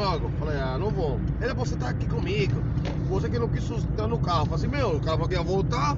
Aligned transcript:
logo. 0.00 0.30
Falei, 0.38 0.58
ah, 0.58 0.76
não 0.78 0.90
vou. 0.90 1.18
Ele, 1.40 1.54
você 1.54 1.76
tá 1.76 1.88
aqui 1.90 2.06
comigo. 2.06 2.54
Você 3.08 3.28
que 3.28 3.38
não 3.38 3.48
quis 3.48 3.64
sustentar 3.64 4.06
no 4.08 4.18
carro. 4.18 4.46
Falei 4.46 4.56
assim, 4.56 4.68
meu, 4.68 4.96
o 4.96 5.28
que 5.28 5.34
ia 5.34 5.42
voltar. 5.42 5.96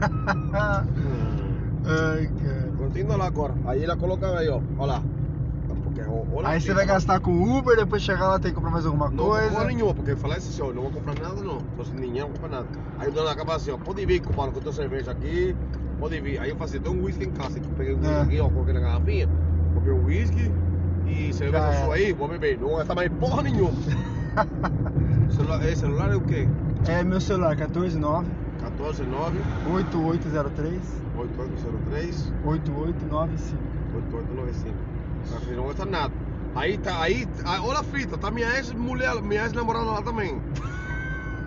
Ai, 1.84 2.30
cara. 2.44 2.72
Continua 2.76 3.16
lá 3.16 3.26
agora. 3.26 3.54
Aí 3.66 3.82
ele 3.82 3.96
coloca 3.96 4.26
aí, 4.38 4.48
ó. 4.48 4.60
Olha 4.78 4.92
lá. 4.94 5.02
Ó, 6.08 6.24
olha 6.36 6.48
Aí 6.48 6.56
aqui, 6.58 6.66
você 6.66 6.74
vai 6.74 6.86
tá? 6.86 6.92
gastar 6.92 7.20
com 7.20 7.58
Uber, 7.58 7.74
depois 7.74 8.02
chegar 8.02 8.28
lá 8.28 8.38
tem 8.38 8.50
que 8.50 8.54
comprar 8.54 8.70
mais 8.70 8.84
alguma 8.84 9.08
Não 9.08 9.16
coisa. 9.16 9.48
comprar 9.48 9.64
nenhuma, 9.64 9.94
porque 9.94 10.10
eu 10.12 10.16
falei 10.18 10.36
assim, 10.36 10.60
ó, 10.62 10.66
não 10.70 10.82
vou 10.82 10.90
comprar 10.90 11.14
nada 11.18 11.42
não. 11.42 11.58
Tô 11.74 11.84
sem 11.84 11.96
dinheiro, 11.96 12.28
não 12.28 12.34
vou 12.34 12.34
comprar 12.42 12.50
nada. 12.58 12.68
Aí 12.98 13.08
o 13.08 13.12
dono 13.12 13.28
acaba 13.28 13.56
assim, 13.56 13.70
ó, 13.70 13.78
pode 13.78 14.04
vir, 14.04 14.20
compadre, 14.20 14.52
com 14.52 14.58
a 14.58 14.62
tua 14.62 14.72
cerveja 14.74 15.10
aqui, 15.12 15.56
pode 15.98 16.20
vir. 16.20 16.38
Aí 16.38 16.50
eu 16.50 16.56
falei 16.56 16.74
assim, 16.74 16.80
tem 16.80 16.92
um 16.92 17.02
whisky 17.02 17.24
em 17.24 17.30
casa, 17.30 17.58
aqui, 17.58 17.66
peguei 17.78 17.94
whisky 17.94 18.12
É. 18.12 18.20
aqui, 18.20 18.40
ó, 18.40 18.48
coloquei 18.50 18.74
na 18.74 18.80
garrafinha, 18.80 19.28
comprei 19.74 19.94
um 19.94 20.04
whisky 20.04 20.52
cerveja 21.36 21.72
Já 21.72 21.84
sua 21.84 21.94
aí, 21.94 22.12
vou 22.12 22.28
beber. 22.28 22.58
Não 22.58 22.68
vou 22.68 22.78
gastar 22.78 22.94
mais 22.94 23.12
porra 23.12 23.42
nenhuma. 23.42 23.72
celular, 25.30 25.64
esse 25.64 25.80
celular 25.80 26.12
é 26.12 26.16
o 26.16 26.20
quê? 26.20 26.48
É 26.88 27.04
meu 27.04 27.20
celular, 27.20 27.56
149 27.56 28.26
149 28.58 29.38
8803 29.72 30.80
8803 31.16 32.32
8895. 32.44 33.76
8895. 33.94 34.76
Tá, 35.30 35.40
filho, 35.40 35.56
Não 35.56 35.62
vou 35.62 35.72
gastar 35.72 35.86
nada. 35.86 36.14
Aí 36.54 36.78
tá, 36.78 37.02
aí, 37.02 37.28
aí, 37.44 37.60
olha 37.60 37.80
a 37.80 37.84
fita, 37.84 38.16
tá 38.16 38.30
minha 38.30 38.48
ex-mulher, 38.56 39.14
minha 39.22 39.42
ex-namorada 39.42 39.86
lá 39.86 40.02
também. 40.02 40.40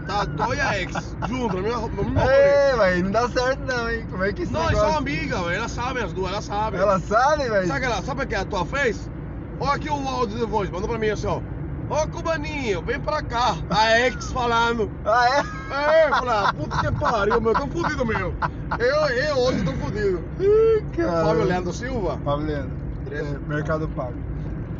Tá, 0.05 0.25
tô 0.25 0.53
e 0.53 0.59
a 0.59 0.79
ex, 0.81 1.15
junto, 1.27 1.55
na 1.55 1.61
mesma. 1.61 1.89
Ei, 2.31 2.77
velho, 2.77 3.03
não 3.05 3.11
dá 3.11 3.29
certo 3.29 3.59
não, 3.65 3.89
hein? 3.89 4.05
Como 4.09 4.23
é 4.23 4.33
que 4.33 4.43
esse 4.43 4.51
Não, 4.51 4.61
eles 4.61 4.77
são 4.77 4.87
negócio... 4.87 4.97
amigas, 4.97 5.39
velho. 5.39 5.51
Elas 5.51 5.71
sabem 5.71 6.03
as 6.03 6.13
duas, 6.13 6.31
elas 6.31 6.45
sabem. 6.45 6.79
Ela 6.79 6.99
sabe, 6.99 7.49
velho? 7.49 7.67
Sabe, 7.67 7.85
ela, 7.85 8.01
sabe 8.01 8.23
o 8.23 8.27
que 8.27 8.35
a 8.35 8.45
tua 8.45 8.65
fez? 8.65 9.09
Olha 9.59 9.73
aqui 9.73 9.89
o 9.89 10.07
áudio 10.07 10.37
de 10.37 10.45
voz, 10.45 10.69
mandou 10.69 10.87
pra 10.87 10.97
mim 10.97 11.09
assim, 11.09 11.27
ó. 11.27 11.41
Ô 11.89 12.07
Cubaninho, 12.07 12.81
vem 12.83 12.99
pra 12.99 13.21
cá. 13.23 13.57
A 13.69 13.99
ex 13.99 14.31
falando. 14.31 14.91
Ah, 15.03 15.27
é? 15.27 16.05
É, 16.05 16.09
falei, 16.09 16.53
puta 16.55 16.77
que 16.77 16.99
pariu, 16.99 17.41
meu, 17.41 17.53
tô 17.53 17.67
fudido, 17.67 18.05
meu. 18.05 18.33
Eu, 18.77 19.09
eu 19.09 19.37
hoje 19.37 19.63
tô 19.63 19.73
fudido. 19.73 20.23
Ih, 20.39 20.83
cara. 20.95 21.25
Fábio 21.25 21.43
Leandro 21.45 21.73
Silva. 21.73 22.19
Fábio 22.23 22.45
Leandro. 22.45 22.71
É, 23.11 23.23
Mercado 23.47 23.87
Pago. 23.89 24.13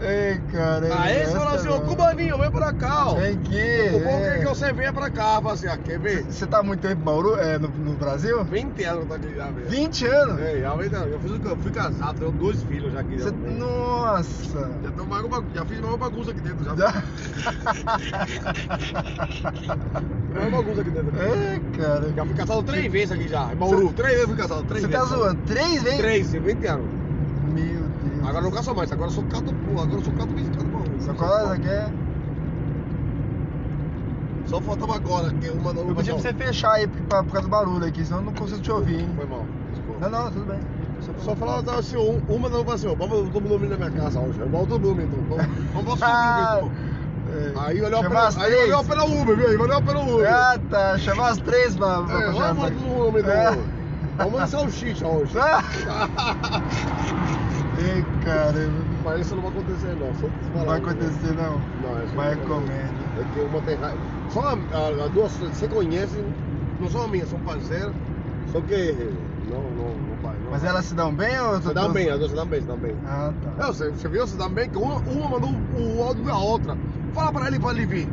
Ei, 0.02 0.40
cara. 0.52 0.88
A 1.02 1.12
ex 1.12 1.28
essa 1.30 1.40
falou 1.40 1.56
assim, 1.56 1.68
ô. 1.68 1.82
Cubaninho, 1.82 2.38
vem 2.38 2.50
pra 2.52 2.72
cá, 2.72 3.08
ó. 3.10 3.16
Vem 3.16 3.34
aqui. 3.34 3.96
O 3.96 4.00
bom 4.00 4.10
é. 4.10 4.36
é 4.36 4.40
que 4.40 4.46
você 4.46 4.72
venha 4.72 4.94
pra 4.94 5.10
cá. 5.10 5.42
Falei 5.42 5.52
assim, 5.54 5.68
ah, 5.68 5.78
quer 5.78 6.00
ver? 6.00 6.24
Você 6.24 6.48
tá 6.48 6.60
há 6.60 6.64
muito 6.64 6.80
tempo 6.80 7.02
em 7.02 7.04
Bauru, 7.04 7.36
é, 7.38 7.58
no, 7.60 7.68
no 7.68 7.94
Brasil? 7.94 8.42
20 8.46 8.84
anos 8.86 9.00
que 9.00 9.04
eu 9.04 9.08
tô 9.08 9.14
aqui 9.26 9.36
já, 9.36 9.46
velho. 9.52 9.68
20 9.70 10.06
anos? 10.08 10.40
É, 10.42 10.60
já, 10.62 10.74
vem, 10.76 10.90
eu, 11.12 11.20
fiz, 11.20 11.32
eu 11.46 11.58
fui 11.58 11.72
casado, 11.72 12.20
tenho 12.20 12.32
dois 12.32 12.64
filhos 12.64 12.94
já 12.94 13.00
aqui. 13.02 13.18
Você- 13.18 13.30
já. 13.30 13.36
Nossa. 13.58 14.70
Já, 14.84 14.92
tô 14.92 15.04
mais 15.06 15.24
uma- 15.26 15.44
já 15.54 15.66
fiz 15.66 15.80
mais 15.80 15.92
uma 15.94 15.98
bagunça 15.98 16.32
aqui 16.32 16.42
dentro, 16.42 16.64
já. 16.66 16.76
Já- 16.76 17.04
Mais 20.34 20.48
uma 20.48 20.58
bagunça 20.62 20.82
aqui 20.82 20.90
dentro. 20.92 21.12
É, 21.20 21.60
cara. 21.78 22.14
Já 22.16 22.26
fui 22.26 22.36
casado 22.36 22.64
três 22.64 22.92
vezes 22.92 23.12
aqui 23.12 23.28
já. 23.28 23.52
Em 23.52 23.56
Bauru, 23.56 23.92
três 23.94 24.14
vezes 24.14 24.28
fui 24.28 24.38
casado, 24.38 24.64
três 24.64 24.82
Você 24.84 24.88
vezes. 24.88 25.10
tá 25.10 25.16
zoando? 25.16 25.42
Três 25.46 25.84
vezes? 25.84 26.00
Três, 26.00 26.34
em 26.34 26.40
20 26.40 26.66
anos. 26.68 26.99
Agora 28.30 28.44
não 28.44 28.52
caço 28.52 28.76
mais, 28.76 28.92
agora 28.92 29.10
eu 29.10 29.14
sou 29.14 29.24
cato, 29.24 29.52
pô, 29.54 29.82
agora 29.82 30.00
eu 30.00 30.04
sou 30.04 30.14
cato 30.14 30.34
visitado 30.36 30.66
Bauru. 30.66 30.92
Só 31.00 31.14
qual 31.16 31.54
é 31.54 31.58
que 31.60 31.68
é? 31.68 31.90
Só 34.46 34.62
faltava 34.62 34.96
agora, 34.96 35.34
que 35.34 35.50
uma 35.50 35.74
da 35.74 35.82
Eu 35.82 35.96
pedi 35.96 36.12
pra 36.12 36.20
você 36.22 36.34
fechar 36.34 36.74
aí 36.74 36.88
por, 36.88 37.02
por 37.24 37.34
causa 37.34 37.42
do 37.42 37.50
barulho 37.50 37.86
aqui, 37.88 38.06
senão 38.06 38.20
eu 38.20 38.26
não 38.26 38.34
consigo 38.34 38.62
te 38.62 38.72
ouvir, 38.72 39.00
hein? 39.02 39.10
Foi 39.16 39.26
mal, 39.26 39.46
desculpa. 39.72 40.10
Não, 40.10 40.24
não, 40.24 40.32
tudo 40.32 40.46
bem. 40.46 40.60
Só 41.24 41.34
tava 41.36 41.80
assim, 41.80 41.98
um- 41.98 42.22
uma 42.30 42.50
não 42.50 42.60
falou 42.60 42.74
assim, 42.76 42.88
ó, 42.88 42.94
vamos 42.96 43.30
todo 43.32 43.50
mundo 43.50 43.68
na 43.68 43.78
minha 43.78 43.90
casa 43.92 44.20
hoje. 44.20 44.40
Igual 44.40 44.68
todo 44.68 44.80
mundo, 44.88 45.02
então. 45.02 45.38
Vamos, 45.38 45.48
vamos 45.74 46.00
pra 46.00 46.08
subir, 46.08 46.44
então. 46.58 46.72
É. 47.32 47.54
Aí 47.68 47.82
olhou 47.82 48.02
pela, 48.02 48.30
aí 48.38 48.56
olhou 48.56 48.84
pela 48.84 49.06
Uber, 49.06 49.36
viu? 49.38 49.48
Aí 49.50 49.58
olhou 49.58 49.82
pela 49.82 50.02
Uber. 50.04 50.32
Ah, 50.34 50.58
tá. 50.70 50.98
Chamar 51.00 51.30
as 51.30 51.38
três 51.40 51.76
pra, 51.76 52.02
pra, 52.04 52.16
É, 52.16 52.22
pra 52.24 52.32
vamos 52.32 52.64
todo 52.64 52.74
mundo 52.82 53.18
É. 53.18 53.22
então. 53.22 53.64
Vamos 54.18 54.44
de 54.44 54.50
salsicha 54.50 55.08
hoje. 55.08 55.34
Ei, 57.82 58.06
caramba. 58.26 58.84
Mas 59.06 59.22
isso 59.22 59.36
não 59.36 59.44
vai 59.44 59.52
acontecer, 59.52 59.96
não. 60.00 60.14
Só 60.16 60.28
Não 60.56 60.66
vai 60.66 60.80
né? 60.80 60.86
acontecer, 60.86 61.34
não. 61.36 61.62
Não, 61.82 62.04
isso 62.04 62.16
Vai 62.16 62.36
não 62.36 62.44
comendo. 62.46 63.00
É 63.20 63.24
que 63.34 63.40
uma 63.42 63.62
tem 63.62 63.76
raiva. 63.78 63.98
Só 64.30 64.50
as 65.06 65.12
duas 65.12 65.32
se 65.54 65.68
conhecem, 65.68 66.24
não 66.80 66.90
são 66.90 67.04
amigas, 67.04 67.30
são 67.30 67.40
parceiras. 67.40 67.94
Só 68.52 68.60
que 68.62 68.94
não, 69.50 69.62
não, 69.62 69.96
não 69.96 70.16
vai. 70.22 70.36
Não 70.44 70.52
Mas 70.52 70.64
elas 70.64 70.86
se 70.86 70.94
dão 70.96 71.14
bem 71.14 71.40
ou... 71.40 71.62
se 71.62 71.74
dão 71.74 71.92
bem, 71.92 72.10
as 72.10 72.18
duas 72.20 72.32
se 72.32 72.36
dão 72.36 72.46
bem, 72.48 72.62
se 72.62 72.68
dão 72.68 72.78
bem. 72.78 72.96
Ah, 73.08 73.32
É, 73.58 73.62
tá. 73.62 73.68
você, 73.68 73.90
você 73.90 74.08
viu, 74.10 74.28
se 74.28 74.38
dão 74.38 74.50
bem, 74.50 74.70
que 74.70 74.78
uma, 74.78 74.96
uma 74.96 75.30
mandou 75.30 75.50
o 75.78 76.04
áudio 76.04 76.24
da 76.26 76.38
outra. 76.38 76.78
Fala 77.14 77.32
pra 77.32 77.48
ele 77.48 77.60
pra 77.60 77.72
ele 77.72 77.86
vir. 77.86 78.10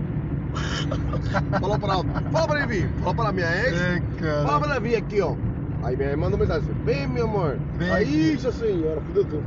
Falou 1.61 1.79
pra 1.79 1.95
ela, 1.95 2.05
fala 2.33 2.47
pra 2.47 2.59
ele 2.59 2.67
vir. 2.67 2.91
Falou 3.01 3.15
pra 3.15 3.33
minha 3.33 3.47
ex, 3.67 3.79
Ei, 3.81 4.01
fala 4.21 4.45
cara. 4.45 4.59
pra 4.61 4.71
ela 4.71 4.81
vir 4.81 4.97
aqui, 4.97 5.21
ó. 5.21 5.35
Aí 5.83 5.97
minha 5.97 6.09
mãe 6.11 6.17
mandou 6.17 6.39
mensagem 6.39 6.69
assim, 6.71 6.85
vem 6.85 7.07
meu 7.07 7.25
amor. 7.27 7.59
Vem 7.79 7.91
Aí, 7.91 8.35
isso 8.35 8.51
senhora, 8.53 9.01
filho 9.03 9.25
do 9.25 9.43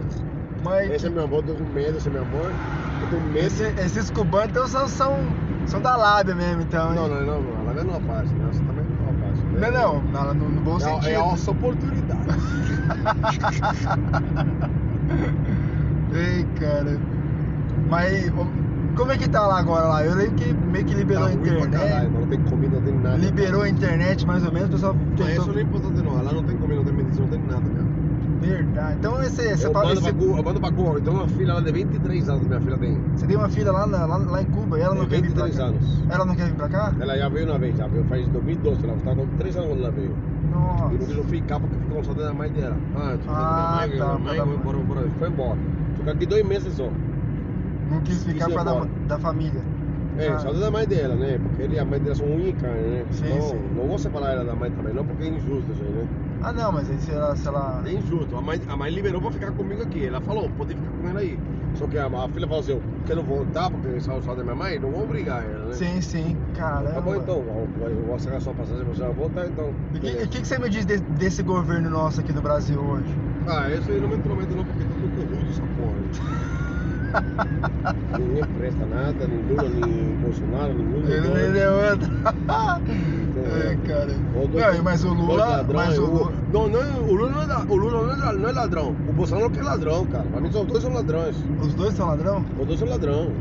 Mas 0.63 0.91
Esse 0.91 1.07
é 1.07 1.09
meu 1.09 1.23
amor, 1.23 1.44
eu 1.47 1.56
tô 1.56 1.63
com 1.63 1.69
medo, 1.73 1.97
esse 1.97 2.07
é 2.07 2.12
meu 2.12 2.22
amor. 2.22 2.51
Eu 3.01 3.07
tenho 3.09 3.22
medo. 3.23 3.38
esse, 3.45 3.63
esses 3.81 4.12
cubanos 4.12 4.50
então, 4.50 4.68
são, 4.68 4.88
são, 4.88 5.16
são 5.66 5.81
da 5.81 5.95
lábia 5.95 6.35
mesmo, 6.35 6.62
então. 6.62 6.94
Não, 6.94 7.06
hein? 7.06 7.09
não, 7.09 7.25
não, 7.25 7.41
não, 7.41 7.62
ela 7.72 7.84
não 7.84 7.94
é 7.94 7.97
uma 7.97 8.01
parte, 8.13 8.31
né? 8.34 8.45
Você 8.51 8.59
também 8.59 8.85
não 8.85 9.09
é 9.09 9.13
parte. 9.22 9.41
Não, 9.73 10.01
não, 10.01 10.25
não, 10.25 10.34
no, 10.34 10.50
no 10.50 10.62
bom 10.62 10.78
É, 10.78 10.79
sentido. 10.79 11.07
é 11.09 11.16
a 11.16 11.19
nossa 11.19 11.51
oportunidade. 11.51 12.19
Ei, 16.13 16.45
cara. 16.59 16.97
Mas 17.89 18.29
como 18.95 19.11
é 19.11 19.17
que 19.17 19.29
tá 19.29 19.45
lá 19.47 19.59
agora 19.59 19.85
lá? 19.88 20.05
Eu 20.05 20.16
lembro 20.16 20.35
que 20.35 20.53
meio 20.53 20.85
que 20.85 20.94
liberou 20.94 21.23
Tá 21.25 21.29
a 21.29 21.33
internet. 21.33 21.69
caralho, 21.72 22.11
não 22.11 22.27
tem 22.27 22.39
comida, 22.44 22.75
não 22.77 22.83
tem 22.83 23.00
nada. 23.00 23.17
Liberou 23.17 23.61
a 23.61 23.69
internet 23.69 24.25
mais 24.27 24.45
ou 24.45 24.51
menos, 24.51 24.69
o 24.69 24.72
pessoal 24.73 24.94
Não, 24.94 25.16
tentou. 25.16 25.29
isso 25.29 25.51
não 25.51 25.57
é 25.59 25.61
importante 25.61 26.01
não. 26.01 26.23
Lá 26.23 26.31
não 26.33 26.44
tem 26.44 26.57
comida, 26.57 26.75
não 26.75 26.85
tem 26.85 26.94
medicina, 26.94 27.25
não 27.25 27.31
tem 27.38 27.41
nada, 27.47 27.69
cara. 27.69 27.89
Verdade. 28.41 28.95
Então 29.00 29.22
esse, 29.22 29.41
esse, 29.41 29.66
eu, 29.66 29.73
mando 29.73 29.91
esse- 29.91 30.01
pra 30.01 30.13
Cuba, 30.13 30.38
eu 30.38 30.44
mando 30.44 30.59
pra 30.61 30.72
Cuba. 30.72 31.00
Então 31.00 31.13
uma 31.13 31.27
filha 31.27 31.53
lá 31.53 31.59
de 31.59 31.72
23 31.73 32.29
anos, 32.29 32.47
minha 32.47 32.61
filha 32.61 32.77
tem. 32.77 32.97
você 33.16 33.27
tem 33.27 33.35
uma 33.35 33.50
filha 33.50 33.72
lá, 33.72 33.85
na- 33.85 34.05
lá, 34.05 34.17
lá 34.17 34.41
em 34.41 34.45
Cuba 34.45 34.79
e 34.79 34.81
ela 34.81 34.95
não 34.95 35.06
Tem 35.06 35.21
quer 35.21 35.27
vir 35.27 35.33
pra 35.35 35.44
23 35.45 35.57
cá? 35.57 35.63
anos. 35.66 36.03
Ela 36.09 36.25
não 36.25 36.35
quer 36.35 36.45
vir 36.45 36.56
pra 36.56 36.69
cá? 36.69 36.94
Ela 37.00 37.17
já 37.17 37.29
veio 37.29 37.50
uma 37.50 37.59
vez, 37.59 37.77
já 37.77 37.88
veio 37.88 38.03
faz 38.06 38.27
2012, 38.29 38.83
ela 38.85 38.95
estava 38.95 39.16
com 39.17 39.38
3 39.38 39.57
anos 39.57 39.69
quando 39.69 39.79
ela 39.81 39.91
veio. 39.91 40.11
E 40.11 40.51
não 40.51 40.89
quis 40.97 41.16
Nossa. 41.17 41.27
ficar 41.29 41.59
porque 41.59 41.75
ficou 41.75 41.97
com 41.97 42.03
saudade 42.03 42.27
da 42.29 42.33
mãe 42.33 42.50
dela. 42.51 42.77
Ah, 42.95 43.11
eu 43.11 43.17
tô 43.19 43.29
Ah, 43.29 43.33
da 43.33 43.79
tá, 43.81 43.88
minha 43.88 44.06
mãe, 44.06 44.19
pra 44.19 44.45
minha 44.45 44.45
mãe. 44.45 45.57
Ficou 45.95 46.13
aqui 46.13 46.25
dois 46.25 46.45
meses 46.45 46.73
só. 46.75 46.89
Não 47.89 48.01
quis 48.01 48.23
ficar 48.23 48.50
pra 48.50 48.63
da, 48.63 48.85
da 49.07 49.19
família. 49.19 49.61
É, 50.17 50.27
Ah. 50.27 50.39
saudade 50.39 50.59
da 50.59 50.72
mãe 50.72 50.85
dela, 50.88 51.16
né? 51.16 51.39
Porque 51.41 51.61
ele 51.63 51.79
a 51.79 51.85
mãe 51.85 52.00
dela 52.00 52.16
são 52.16 52.25
unha 52.27 52.50
e 52.50 52.53
carne, 52.53 52.81
né? 52.81 53.05
Sim, 53.11 53.25
então, 53.27 53.41
sim. 53.50 53.59
não 53.75 53.88
vou 53.88 53.97
separar 53.97 54.33
ela 54.33 54.44
da 54.44 54.55
mãe 54.55 54.69
também, 54.72 54.94
não, 54.94 55.05
porque 55.05 55.23
é 55.23 55.27
injusto 55.27 55.72
isso 55.72 55.81
aí, 55.83 55.89
né? 55.91 56.07
Ah 56.41 56.51
não, 56.53 56.72
mas 56.72 56.89
aí 56.89 56.97
se 57.00 57.11
ela. 57.11 57.35
Se 57.35 57.47
ela... 57.47 57.81
É 57.85 57.91
injusto. 57.94 58.35
A 58.35 58.41
mãe, 58.41 58.59
a 58.67 58.75
mãe 58.77 58.91
liberou 58.91 59.22
pra 59.22 59.31
ficar 59.31 59.51
comigo 59.51 59.81
aqui. 59.81 60.05
Ela 60.05 60.19
falou, 60.22 60.50
pode 60.57 60.73
ficar 60.73 60.89
com 61.01 61.07
ela 61.09 61.19
aí. 61.19 61.38
Só 61.75 61.85
que 61.88 61.97
a, 61.97 62.05
a 62.07 62.29
filha 62.29 62.47
falou 62.47 62.59
assim, 62.59 62.72
eu 62.72 62.81
quero 63.05 63.22
voltar 63.23 63.69
porque 63.69 63.88
eu 63.88 64.01
saudade 64.01 64.38
da 64.38 64.44
minha 64.44 64.56
mãe, 64.56 64.79
não 64.79 64.89
vou 64.89 65.03
obrigar 65.03 65.44
ela, 65.44 65.66
né? 65.67 65.73
Sim, 65.73 66.01
sim. 66.01 66.35
Caramba. 66.56 66.94
Tá 66.94 67.01
bom 67.01 67.16
então, 67.16 67.38
eu 67.38 68.03
vou 68.07 68.19
sacar 68.19 68.41
sua 68.41 68.53
passagem, 68.53 68.83
você 68.85 69.01
vai 69.01 69.13
voltar 69.13 69.47
então. 69.47 69.69
E 69.94 69.97
o 69.97 70.01
que, 70.01 70.27
que, 70.27 70.41
que 70.41 70.47
você 70.47 70.57
me 70.59 70.69
diz 70.69 70.85
de- 70.85 70.97
desse 70.97 71.44
governo 71.44 71.89
nosso 71.89 72.19
aqui 72.19 72.33
do 72.33 72.41
Brasil 72.41 72.79
hoje? 72.81 73.13
Ah, 73.47 73.69
esse 73.71 73.91
aí 73.91 74.01
não 74.01 74.09
me 74.09 74.16
intromete 74.16 74.53
não, 74.53 74.66
porque 74.66 74.83
tá 74.83 74.89
tudo 74.95 75.16
corrupto 75.16 75.51
essa 75.51 75.61
porra. 75.61 75.98
Ninguém 78.19 78.43
presta 78.57 78.85
nada, 78.85 79.27
nem 79.27 79.41
Lula, 79.49 79.69
nem 79.69 80.15
Bolsonaro, 80.17 80.73
nem 80.73 80.85
Lula. 80.87 81.09
Ele 81.11 81.27
nem 81.29 81.51
deu 81.51 81.71
outra. 81.73 82.09
é, 83.69 83.77
cara. 83.87 84.75
Não, 84.75 84.83
mas 84.83 85.03
o 85.03 85.13
Lula. 85.13 85.45
ladrões, 85.45 85.87
Mas 85.87 85.99
o 85.99 86.05
Lula. 86.05 86.31
Não, 86.53 86.67
não, 86.67 87.03
o 87.03 87.13
Lula 87.13 87.29
não 87.29 87.41
é, 87.41 87.57
o 87.67 87.75
Lula 87.75 88.15
não 88.15 88.29
é, 88.29 88.33
não 88.33 88.49
é 88.49 88.51
ladrão. 88.51 88.95
O 89.07 89.13
Bolsonaro 89.13 89.49
que 89.49 89.59
é 89.59 89.63
ladrão, 89.63 90.05
cara. 90.05 90.23
Pra 90.23 90.41
mim, 90.41 90.49
os 90.49 90.65
dois 90.65 90.83
são 90.83 90.93
ladrões. 90.93 91.35
Os 91.61 91.73
dois 91.73 91.93
são 91.93 92.07
ladrão? 92.07 92.45
Os 92.59 92.67
dois 92.67 92.79
são 92.79 92.89
ladrão. 92.89 93.31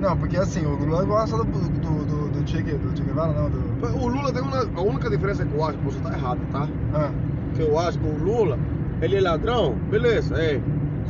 Não, 0.00 0.16
porque 0.16 0.36
assim, 0.36 0.64
o 0.66 0.74
Lula 0.74 1.04
gosta 1.04 1.36
do, 1.38 1.44
do, 1.44 2.04
do, 2.04 2.28
do 2.28 2.46
Che, 2.48 2.60
do 2.62 2.94
che 2.96 3.02
Guevara, 3.02 3.32
não, 3.32 3.48
do. 3.48 3.96
O 3.98 4.08
Lula 4.08 4.30
tem 4.32 4.42
uma. 4.42 4.58
A 4.76 4.80
única 4.82 5.08
diferença 5.08 5.44
que 5.44 5.54
eu 5.54 5.64
acho 5.64 5.78
que 5.78 5.84
você 5.84 5.98
tá 6.00 6.12
errado, 6.12 6.38
tá? 6.52 6.68
Ah, 6.94 7.10
Que 7.54 7.62
eu 7.62 7.78
acho 7.78 7.98
que 7.98 8.06
o 8.06 8.18
Lula, 8.22 8.58
ele 9.00 9.16
é 9.16 9.20
ladrão, 9.22 9.74
beleza, 9.90 10.34
é. 10.36 10.60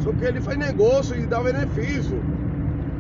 Só 0.07 0.13
que 0.13 0.25
ele 0.25 0.41
faz 0.41 0.57
negócio 0.57 1.17
e 1.17 1.27
dá 1.27 1.41
benefício. 1.43 2.23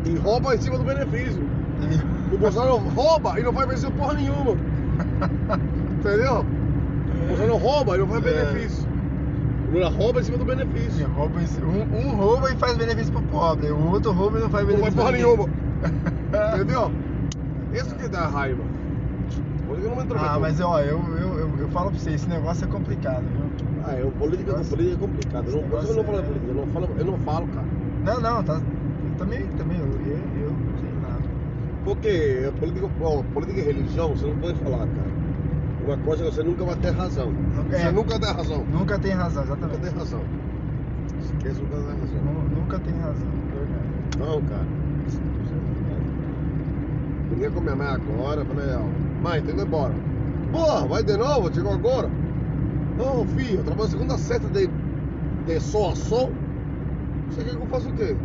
E 0.04 0.16
rouba 0.16 0.56
em 0.56 0.60
cima 0.60 0.76
do 0.76 0.82
benefício. 0.84 1.40
ele. 1.82 2.16
O 2.34 2.36
Bolsonaro 2.36 2.78
rouba 2.78 3.38
e 3.38 3.44
não 3.44 3.52
faz 3.52 3.66
benefício 3.68 3.92
porra 3.92 4.14
nenhuma. 4.14 4.56
Entendeu? 6.00 6.44
O 7.24 7.28
Bolsonaro 7.28 7.56
rouba 7.56 7.94
e 7.96 7.98
não 8.00 8.08
faz 8.08 8.26
É. 8.26 8.30
benefício. 8.32 8.88
O 9.68 9.72
Lula 9.72 9.88
rouba 9.90 10.20
em 10.20 10.24
cima 10.24 10.38
do 10.38 10.44
benefício. 10.44 11.06
rouba 11.14 11.40
em 11.40 11.46
si- 11.46 11.60
um, 11.62 11.96
um 11.96 12.16
rouba 12.16 12.50
e 12.52 12.56
faz 12.56 12.76
benefício 12.76 13.12
pro 13.12 13.22
pobre, 13.22 13.70
o 13.70 13.90
outro 13.92 14.10
rouba 14.10 14.38
e 14.38 14.42
não 14.42 14.50
faz 14.50 14.66
Não 14.66 14.74
benefício 14.74 14.92
faz 15.00 15.06
porra 15.06 15.12
nenhuma. 15.12 15.48
Entendeu? 16.54 16.90
Isso 17.72 17.94
que 17.94 18.08
dá 18.08 18.26
raiva. 18.26 18.62
Por 19.68 19.78
isso 19.78 19.86
que 19.88 19.92
eu 19.92 19.96
não 19.96 20.04
me. 20.04 20.20
Ah, 20.28 20.38
mas 20.40 20.60
ó, 20.60 20.80
eu, 20.80 21.00
eu, 21.20 21.38
eu, 21.38 21.50
eu 21.60 21.68
falo 21.68 21.90
pra 21.90 21.98
você, 22.00 22.10
esse 22.10 22.28
negócio 22.28 22.64
é 22.64 22.68
complicado, 22.68 23.22
viu? 23.22 23.45
Ah, 23.88 23.94
eu, 23.94 24.10
política, 24.12 24.52
Nossa. 24.52 24.70
política 24.70 24.96
é 24.96 24.98
complicado. 24.98 25.46
Eu 25.48 25.52
não, 25.62 25.68
por 25.68 25.78
isso 25.78 25.86
que 25.86 25.92
eu 25.92 25.96
não 25.96 26.04
falo 26.04 26.22
política. 26.24 26.46
Eu 26.48 26.54
não 26.54 26.66
falo, 26.66 26.88
eu 26.98 27.04
não 27.04 27.18
falo, 27.18 27.46
cara. 27.48 27.66
Não, 28.04 28.20
não, 28.20 28.42
tá. 28.42 28.60
também, 29.18 29.46
também, 29.56 29.78
eu, 29.78 29.86
eu, 29.86 30.18
eu 30.42 30.50
não 30.50 30.78
sei 30.80 30.90
nada. 31.00 31.22
Porque 31.84 32.52
política, 32.58 32.86
ó, 33.00 33.22
política 33.32 33.60
e 33.60 33.62
religião, 33.64 34.08
você 34.16 34.26
não 34.26 34.36
pode 34.38 34.58
falar, 34.58 34.86
cara. 34.88 35.16
Uma 35.86 35.96
coisa 35.98 36.24
é 36.24 36.28
que 36.28 36.34
você 36.34 36.42
nunca 36.42 36.64
vai 36.64 36.74
ter 36.76 36.90
razão. 36.90 37.30
Nunca- 37.30 37.76
Você 37.78 37.82
é. 37.86 37.92
nunca 37.92 38.18
tem 38.18 38.32
razão. 38.32 38.64
Nunca 38.72 38.98
tem 38.98 39.12
razão, 39.12 39.44
Nunca 39.44 39.54
exatamente. 39.56 39.80
tem 39.90 39.98
razão. 39.98 40.20
Esquece 41.20 41.60
nunca 41.60 41.76
tem 41.76 42.00
razão. 42.00 42.20
Nu- 42.24 42.56
Nunca 42.60 42.78
tem 42.80 42.94
razão, 42.94 43.28
verdade. 43.54 43.86
Não, 44.18 44.42
cara. 44.42 44.66
É. 45.92 47.34
Liguei 47.34 47.50
com 47.50 47.60
minha 47.60 47.76
mãe 47.76 47.86
agora, 47.86 48.44
falei, 48.44 48.74
ó, 48.74 49.22
mãe, 49.22 49.42
tô 49.42 49.52
indo 49.52 49.62
embora. 49.62 49.94
Porra, 50.50 50.86
vai 50.86 51.04
de 51.04 51.16
novo? 51.16 51.52
Chegou 51.54 51.72
agora? 51.72 52.08
Não, 52.96 53.26
filho, 53.26 53.58
eu 53.58 53.64
trabalho 53.64 53.90
segunda 53.90 54.14
a 54.14 54.18
sexta 54.18 54.48
de, 54.48 54.68
de 55.46 55.60
sol 55.60 55.92
a 55.92 55.94
sol. 55.96 56.32
Você 57.30 57.44
quer 57.44 57.50
que 57.50 57.56
eu 57.56 57.66
faça 57.66 57.88
o 57.88 57.92
quê? 57.92 58.16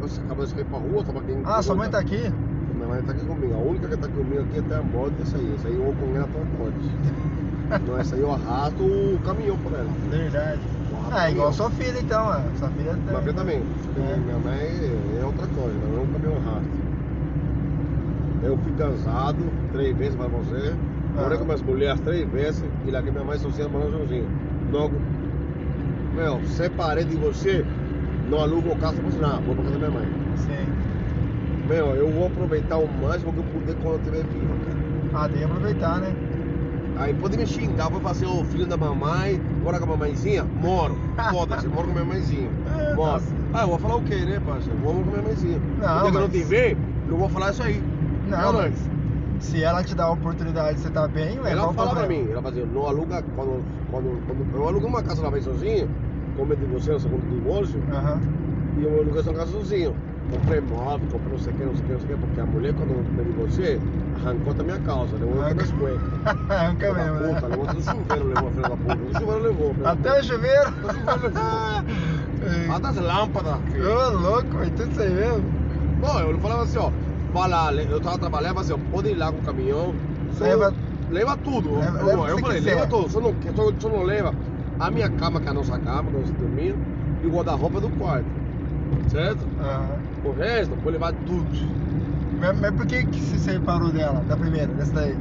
Você 0.00 0.20
acabou 0.20 0.44
de 0.44 0.52
sair 0.52 0.64
pra 0.64 0.78
rua, 0.78 1.04
tava 1.04 1.18
aqui 1.20 1.32
em 1.32 1.42
Ah, 1.44 1.62
sua 1.62 1.74
mãe 1.74 1.88
tá 1.88 1.98
aqui? 1.98 2.32
Minha 2.74 2.88
mãe 2.88 3.02
tá 3.02 3.12
aqui 3.12 3.24
comigo. 3.24 3.54
A 3.54 3.58
única 3.58 3.88
que 3.88 3.96
tá 3.96 4.08
comigo 4.08 4.42
aqui 4.42 4.58
até 4.58 4.76
a 4.76 4.82
morte 4.82 5.14
é 5.18 5.22
essa 5.22 5.36
aí. 5.36 5.54
Essa 5.56 5.68
aí 5.68 5.74
eu 5.74 5.84
vou 5.84 5.94
com 5.94 6.16
ela 6.16 6.24
até 6.24 6.40
a 6.40 6.44
morte. 6.58 7.82
Não, 7.86 7.98
essa 7.98 8.14
aí 8.14 8.20
eu 8.20 8.32
arrasto 8.32 8.82
o 8.82 9.18
caminhão 9.24 9.56
por 9.58 9.72
ela. 9.72 9.88
Verdade. 10.10 10.60
Ah, 11.10 11.30
igual 11.30 11.50
caminhão. 11.50 11.52
sua 11.52 11.70
filha 11.70 11.98
então, 12.00 12.26
ó. 12.26 12.58
Sua 12.58 12.68
filha 12.70 12.92
tá. 12.92 13.10
Minha 13.10 13.20
filha 13.20 13.34
também. 13.34 13.62
É. 13.96 14.16
Minha 14.16 14.38
mãe 14.38 15.20
é 15.20 15.24
outra 15.24 15.46
coisa, 15.46 15.74
mãe 15.78 15.98
é 15.98 16.00
um 16.00 16.12
caminhão 16.12 16.36
arrasto. 16.36 16.82
Eu 18.42 18.58
fui 18.58 18.72
casado 18.72 19.38
três 19.72 19.96
vezes 19.96 20.16
pra 20.16 20.26
você. 20.26 20.74
Morei 21.14 21.38
com 21.38 21.44
minhas 21.44 21.62
mulheres 21.62 22.00
três 22.00 22.28
vezes 22.30 22.64
e 22.86 22.90
lá 22.90 23.02
que 23.02 23.10
minha 23.10 23.24
mãe 23.24 23.38
sozinha 23.38 23.68
morando 23.68 23.98
sozinha. 23.98 24.24
Não, 24.72 24.90
meu, 26.14 26.40
separei 26.46 27.04
de 27.04 27.16
você, 27.16 27.64
não 28.30 28.40
alugo 28.40 28.74
casa 28.76 28.94
pra 29.00 29.10
você, 29.10 29.18
não, 29.20 29.40
vou 29.42 29.54
pra 29.54 29.64
casa 29.64 29.78
da 29.78 29.88
minha 29.88 30.00
mãe. 30.00 30.08
Sim. 30.36 30.72
Meu, 31.68 31.94
eu 31.94 32.10
vou 32.10 32.26
aproveitar 32.26 32.78
o 32.78 32.88
máximo 32.88 33.32
que 33.32 33.38
eu 33.38 33.44
puder 33.44 33.74
quando 33.76 33.94
eu 33.94 33.98
estiver 33.98 34.24
viva, 34.24 34.54
cara. 34.64 35.24
Ah, 35.24 35.28
tem 35.28 35.38
que 35.38 35.44
aproveitar, 35.44 36.00
né? 36.00 36.12
Aí 36.96 37.14
pode 37.14 37.36
me 37.36 37.46
xingar, 37.46 37.88
vou 37.88 38.00
fazer 38.00 38.26
o 38.26 38.44
filho 38.44 38.66
da 38.66 38.76
mamãe, 38.76 39.40
mora 39.62 39.78
com 39.78 39.84
a 39.84 39.88
mamãezinha? 39.88 40.44
Moro. 40.44 40.96
Foda-se, 41.30 41.66
moro 41.68 41.84
com 41.88 41.90
a 41.90 41.94
minha 41.94 42.04
mãezinha. 42.06 42.48
É, 42.78 42.94
Moro. 42.94 43.12
nossa. 43.12 43.34
Ah, 43.54 43.62
eu 43.62 43.68
vou 43.68 43.78
falar 43.78 43.96
o 43.96 44.02
quê, 44.02 44.24
né, 44.24 44.40
parceiro? 44.46 44.78
Moro 44.78 44.98
com 44.98 45.08
a 45.08 45.12
minha 45.12 45.22
mãezinha. 45.22 45.58
Não, 45.78 45.98
O 45.98 46.00
que 46.02 46.08
eu 46.08 46.12
não 46.12 46.20
mas- 46.22 46.30
te 46.32 46.42
ver, 46.44 46.76
eu 47.08 47.16
vou 47.18 47.28
falar 47.28 47.50
isso 47.50 47.62
aí. 47.62 47.82
Não, 48.28 48.38
Não, 48.38 48.52
mas 48.54 48.74
se 49.42 49.62
ela 49.62 49.82
te 49.82 49.94
dá 49.94 50.04
a 50.04 50.10
oportunidade 50.12 50.76
de 50.76 50.82
você 50.82 50.90
tá 50.90 51.06
bem, 51.08 51.38
ué, 51.40 51.50
Ela 51.52 51.62
qual 51.62 51.72
o 51.72 51.74
fala 51.74 51.90
pra 51.90 52.00
problema? 52.00 52.22
mim, 52.24 52.30
ela 52.30 52.42
fazia, 52.42 52.64
não 52.66 52.86
aluga, 52.86 53.22
quando, 53.34 53.62
quando, 53.90 54.26
quando 54.26 54.56
eu 54.56 54.68
aluguei 54.68 54.88
uma 54.88 55.02
casa 55.02 55.20
uma 55.20 55.30
vez 55.30 55.44
sozinho, 55.44 55.88
como 56.36 56.52
eu 56.52 56.56
divorciei 56.56 56.94
no 56.94 57.00
segundo 57.00 57.28
divórcio, 57.28 57.82
Aham. 57.92 58.20
e 58.78 58.84
eu 58.84 59.00
aluguei 59.00 59.20
essa 59.20 59.32
casa 59.32 59.50
sozinho. 59.52 59.94
Comprei 60.30 60.60
móvel, 60.62 61.06
comprei 61.10 61.32
não 61.32 61.38
sei 61.38 61.52
o 61.52 61.56
que, 61.56 61.64
não 61.64 61.74
sei 61.74 61.82
o 61.82 61.86
que, 61.86 61.92
não 61.92 62.00
sei 62.00 62.08
o 62.14 62.18
que, 62.18 62.26
porque 62.26 62.40
a 62.40 62.46
mulher, 62.46 62.72
quando 62.74 62.94
me 63.12 63.24
divorciei, 63.24 63.78
arrancou 64.16 64.54
da 64.54 64.64
minha 64.64 64.78
calça, 64.78 65.14
levou 65.16 65.40
Arrancou. 65.42 65.54
das 65.56 65.70
cuecas. 65.72 66.00
Arranca 66.48 66.86
Filha 66.86 66.94
da 66.94 67.04
mesmo, 67.12 67.18
né? 67.20 67.34
puta, 67.34 67.46
levou 67.48 67.64
até 67.64 67.74
do 67.74 67.82
chuveiro, 67.82 68.24
levou 68.28 68.48
a 68.48 68.50
filha 68.52 68.68
da 68.68 68.76
puta. 68.76 68.94
Do 68.94 69.14
chuveiro 69.18 69.42
levou. 69.42 69.74
filha 69.74 69.82
da 69.84 69.90
Até 69.90 70.08
puta. 70.08 70.20
o 70.20 70.24
chuveiro? 70.24 70.68
Até 70.68 70.86
o 70.86 70.92
chuveiro 70.94 71.22
levou. 71.22 72.72
Até 72.74 72.88
as 72.88 72.96
lâmpadas. 72.96 73.58
filho. 73.70 73.90
Ô, 73.90 74.10
louco, 74.10 74.58
é 74.62 74.70
tudo 74.70 74.90
isso 74.90 75.00
aí 75.02 75.10
mesmo? 75.10 75.44
Bom, 76.00 76.18
eu 76.20 76.38
falava 76.38 76.62
assim, 76.62 76.78
ó, 76.78 76.90
vai 77.32 77.48
lá, 77.48 77.72
eu 77.72 78.00
tava 78.00 78.18
trabalhando, 78.18 78.60
assim, 78.60 78.72
ó, 78.72 78.78
pode 78.90 79.08
ir 79.08 79.14
lá 79.14 79.32
com 79.32 79.38
o 79.38 79.42
caminhão. 79.42 79.94
só- 80.32 80.44
Leva- 80.44 80.74
leva 81.10 81.36
tudo. 81.36 81.74
Leva- 81.78 81.98
eu, 81.98 82.06
leva 82.06 82.28
eu 82.28 82.34
você 82.36 82.40
falei, 82.40 82.58
quiser. 82.58 82.74
leva 82.74 82.86
tudo, 82.86 83.08
só 83.08 83.20
não, 83.20 83.34
só, 83.54 83.72
só 83.78 83.88
não 83.88 84.02
leva 84.02 84.34
a 84.78 84.90
minha 84.90 85.08
cama, 85.08 85.40
que 85.40 85.48
é 85.48 85.50
a 85.50 85.54
nossa 85.54 85.78
cama, 85.78 86.10
que 86.10 86.16
nós 86.16 86.30
dormimos, 86.30 86.80
e 87.22 87.26
o 87.26 87.30
guarda-roupa 87.30 87.80
do 87.80 87.88
quarto. 87.90 88.26
Certo? 89.08 89.46
Aham. 89.60 89.98
O 90.24 90.32
resto, 90.32 90.76
pode 90.76 90.92
levar 90.92 91.12
tudo. 91.12 91.46
Mas, 92.40 92.60
mas 92.60 92.70
por 92.72 92.86
que, 92.86 93.04
que 93.04 93.20
se 93.20 93.38
separou 93.38 93.90
dela, 93.90 94.20
da 94.28 94.36
primeira, 94.36 94.68
dessa 94.68 94.92
daí? 94.92 95.16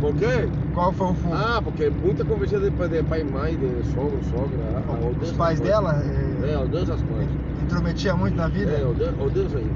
Por 0.00 0.14
quê? 0.14 0.48
Qual 0.74 0.92
foi 0.92 1.06
o 1.08 1.14
fundo? 1.14 1.34
Ah, 1.34 1.60
porque 1.62 1.88
muita 1.88 2.24
conversa 2.24 2.58
de, 2.58 2.68
de 2.70 3.02
pai 3.04 3.20
e 3.20 3.24
mãe, 3.24 3.56
de 3.56 3.66
sogro, 3.94 4.18
sogra. 4.24 4.58
odeio 4.88 5.22
Os 5.22 5.32
pais 5.32 5.58
dela 5.60 6.02
É, 6.44 6.52
é, 6.52 6.58
odeio 6.58 6.82
essas 6.82 7.00
coisas. 7.02 7.28
intrometia 7.64 8.14
muito 8.14 8.36
na 8.36 8.48
vida? 8.48 8.72
É, 8.72 8.84
odeio, 8.84 9.14
odeio 9.22 9.46
isso 9.46 9.56
aí. 9.56 9.66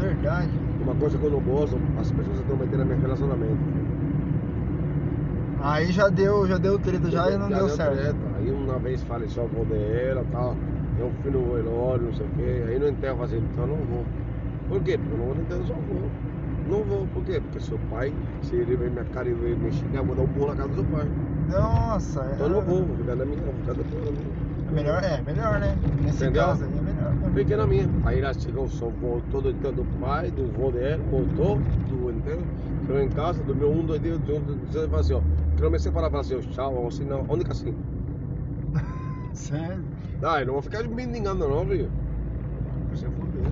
Verdade. 0.00 0.65
Uma 0.86 0.94
coisa 0.94 1.18
que 1.18 1.24
eu 1.24 1.30
não 1.30 1.40
gosto, 1.40 1.76
as 1.98 2.12
pessoas 2.12 2.36
se 2.36 2.42
intrometerem 2.44 2.78
no 2.78 2.86
meu 2.86 3.00
relacionamento. 3.00 3.58
Aí 5.60 5.90
já 5.90 6.08
deu, 6.08 6.46
já 6.46 6.58
deu 6.58 6.78
treta 6.78 7.10
já 7.10 7.28
e 7.28 7.36
não 7.36 7.48
deu 7.48 7.68
certo. 7.68 7.96
treta. 7.96 8.16
Aí 8.38 8.52
uma 8.52 8.78
vez 8.78 9.02
faleceu 9.02 9.42
a 9.42 9.46
avó 9.46 9.64
dela 9.64 10.22
e 10.22 10.30
tal. 10.30 10.56
Eu 10.96 11.10
fui 11.22 11.32
no 11.32 11.54
velório, 11.54 12.04
não 12.04 12.12
sei 12.12 12.24
o 12.24 12.28
quê. 12.36 12.64
Aí 12.68 12.78
no 12.78 12.86
enterro 12.86 13.20
assim, 13.24 13.38
então 13.38 13.64
eu 13.64 13.70
não 13.76 13.84
vou. 13.84 14.04
Por 14.68 14.80
quê? 14.84 14.96
Porque 14.96 15.12
eu 15.12 15.18
não 15.18 15.26
vou 15.26 15.34
no 15.34 15.42
enterro 15.42 15.66
seu 15.66 15.74
avô. 15.74 15.94
Não 16.68 16.84
vou, 16.84 17.06
por 17.08 17.24
quê? 17.24 17.40
Porque 17.40 17.60
seu 17.60 17.80
pai, 17.90 18.12
se 18.42 18.54
ele 18.54 18.76
ver 18.76 18.88
minha 18.88 19.04
cara 19.06 19.28
e 19.28 19.34
ver 19.34 19.56
me 19.56 19.72
xingar, 19.72 19.98
eu 19.98 20.04
vou 20.04 20.14
dar 20.14 20.22
um 20.22 20.26
burro 20.26 20.48
na 20.48 20.54
casa 20.54 20.68
do 20.68 20.74
seu 20.76 20.84
pai. 20.84 21.08
Nossa, 21.50 22.20
é. 22.20 22.34
Então 22.34 22.46
eu 22.46 22.52
não 22.52 22.60
vou, 22.60 22.84
vou 22.84 22.96
ficar 22.96 23.16
na 23.16 23.24
minha, 23.24 23.42
vou 23.42 23.54
ficar 23.54 23.74
na 23.74 24.10
minha. 24.12 24.46
Melhor, 24.72 25.02
é, 25.02 25.22
melhor, 25.22 25.58
né? 25.58 25.76
Nesse 26.02 26.24
Entendeu? 26.24 26.42
caso 26.44 26.64
é 26.64 26.68
melhor. 26.68 26.85
Fiquei 27.34 27.56
na 27.56 27.66
minha. 27.66 27.88
Aí 28.04 28.20
lá 28.20 28.32
chegou, 28.32 28.68
só 28.68 28.88
voltou 28.88 29.42
do 29.42 29.52
do 29.52 29.84
pai, 30.00 30.30
do 30.30 30.46
vô 30.52 30.70
dela, 30.70 31.02
voltou 31.10 31.58
do 31.58 32.10
enterro, 32.10 32.42
chegou 32.86 33.00
em 33.00 33.08
casa, 33.08 33.42
dormiu 33.42 33.70
um, 33.70 33.84
dois 33.84 34.00
dias, 34.00 34.18
um, 34.18 34.22
dois 34.22 34.74
e 34.74 34.88
falou 34.88 35.00
assim, 35.00 35.14
ó, 35.14 35.20
quero 35.56 35.70
me 35.70 35.78
separar, 35.78 36.10
falou 36.10 36.20
assim, 36.20 36.36
ó, 36.36 36.40
tchau, 36.40 36.86
assim, 36.86 37.04
não, 37.04 37.22
única 37.28 37.52
assim. 37.52 37.74
Sério? 39.34 39.84
Ah, 40.22 40.40
eu 40.40 40.46
não 40.46 40.54
vou 40.54 40.62
ficar 40.62 40.82
me 40.82 40.88
mendigando 40.88 41.46
não, 41.46 41.64
viu? 41.64 41.88
Você 42.90 43.06
fudeu. 43.06 43.44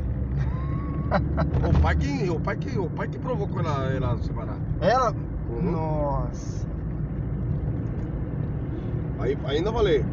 o 1.68 1.82
pai 1.82 1.96
que. 1.96 2.30
O 2.30 2.40
pai 2.40 2.56
que. 2.56 2.78
O 2.78 2.90
pai 2.90 3.08
que 3.08 3.18
provocou 3.18 3.60
ela, 3.60 3.90
ela 3.92 4.18
separar. 4.18 4.56
Ela? 4.80 5.14
Uhum. 5.50 5.70
Nossa. 5.70 6.66
Aí 9.18 9.36
ainda 9.46 9.72
falei, 9.72 10.04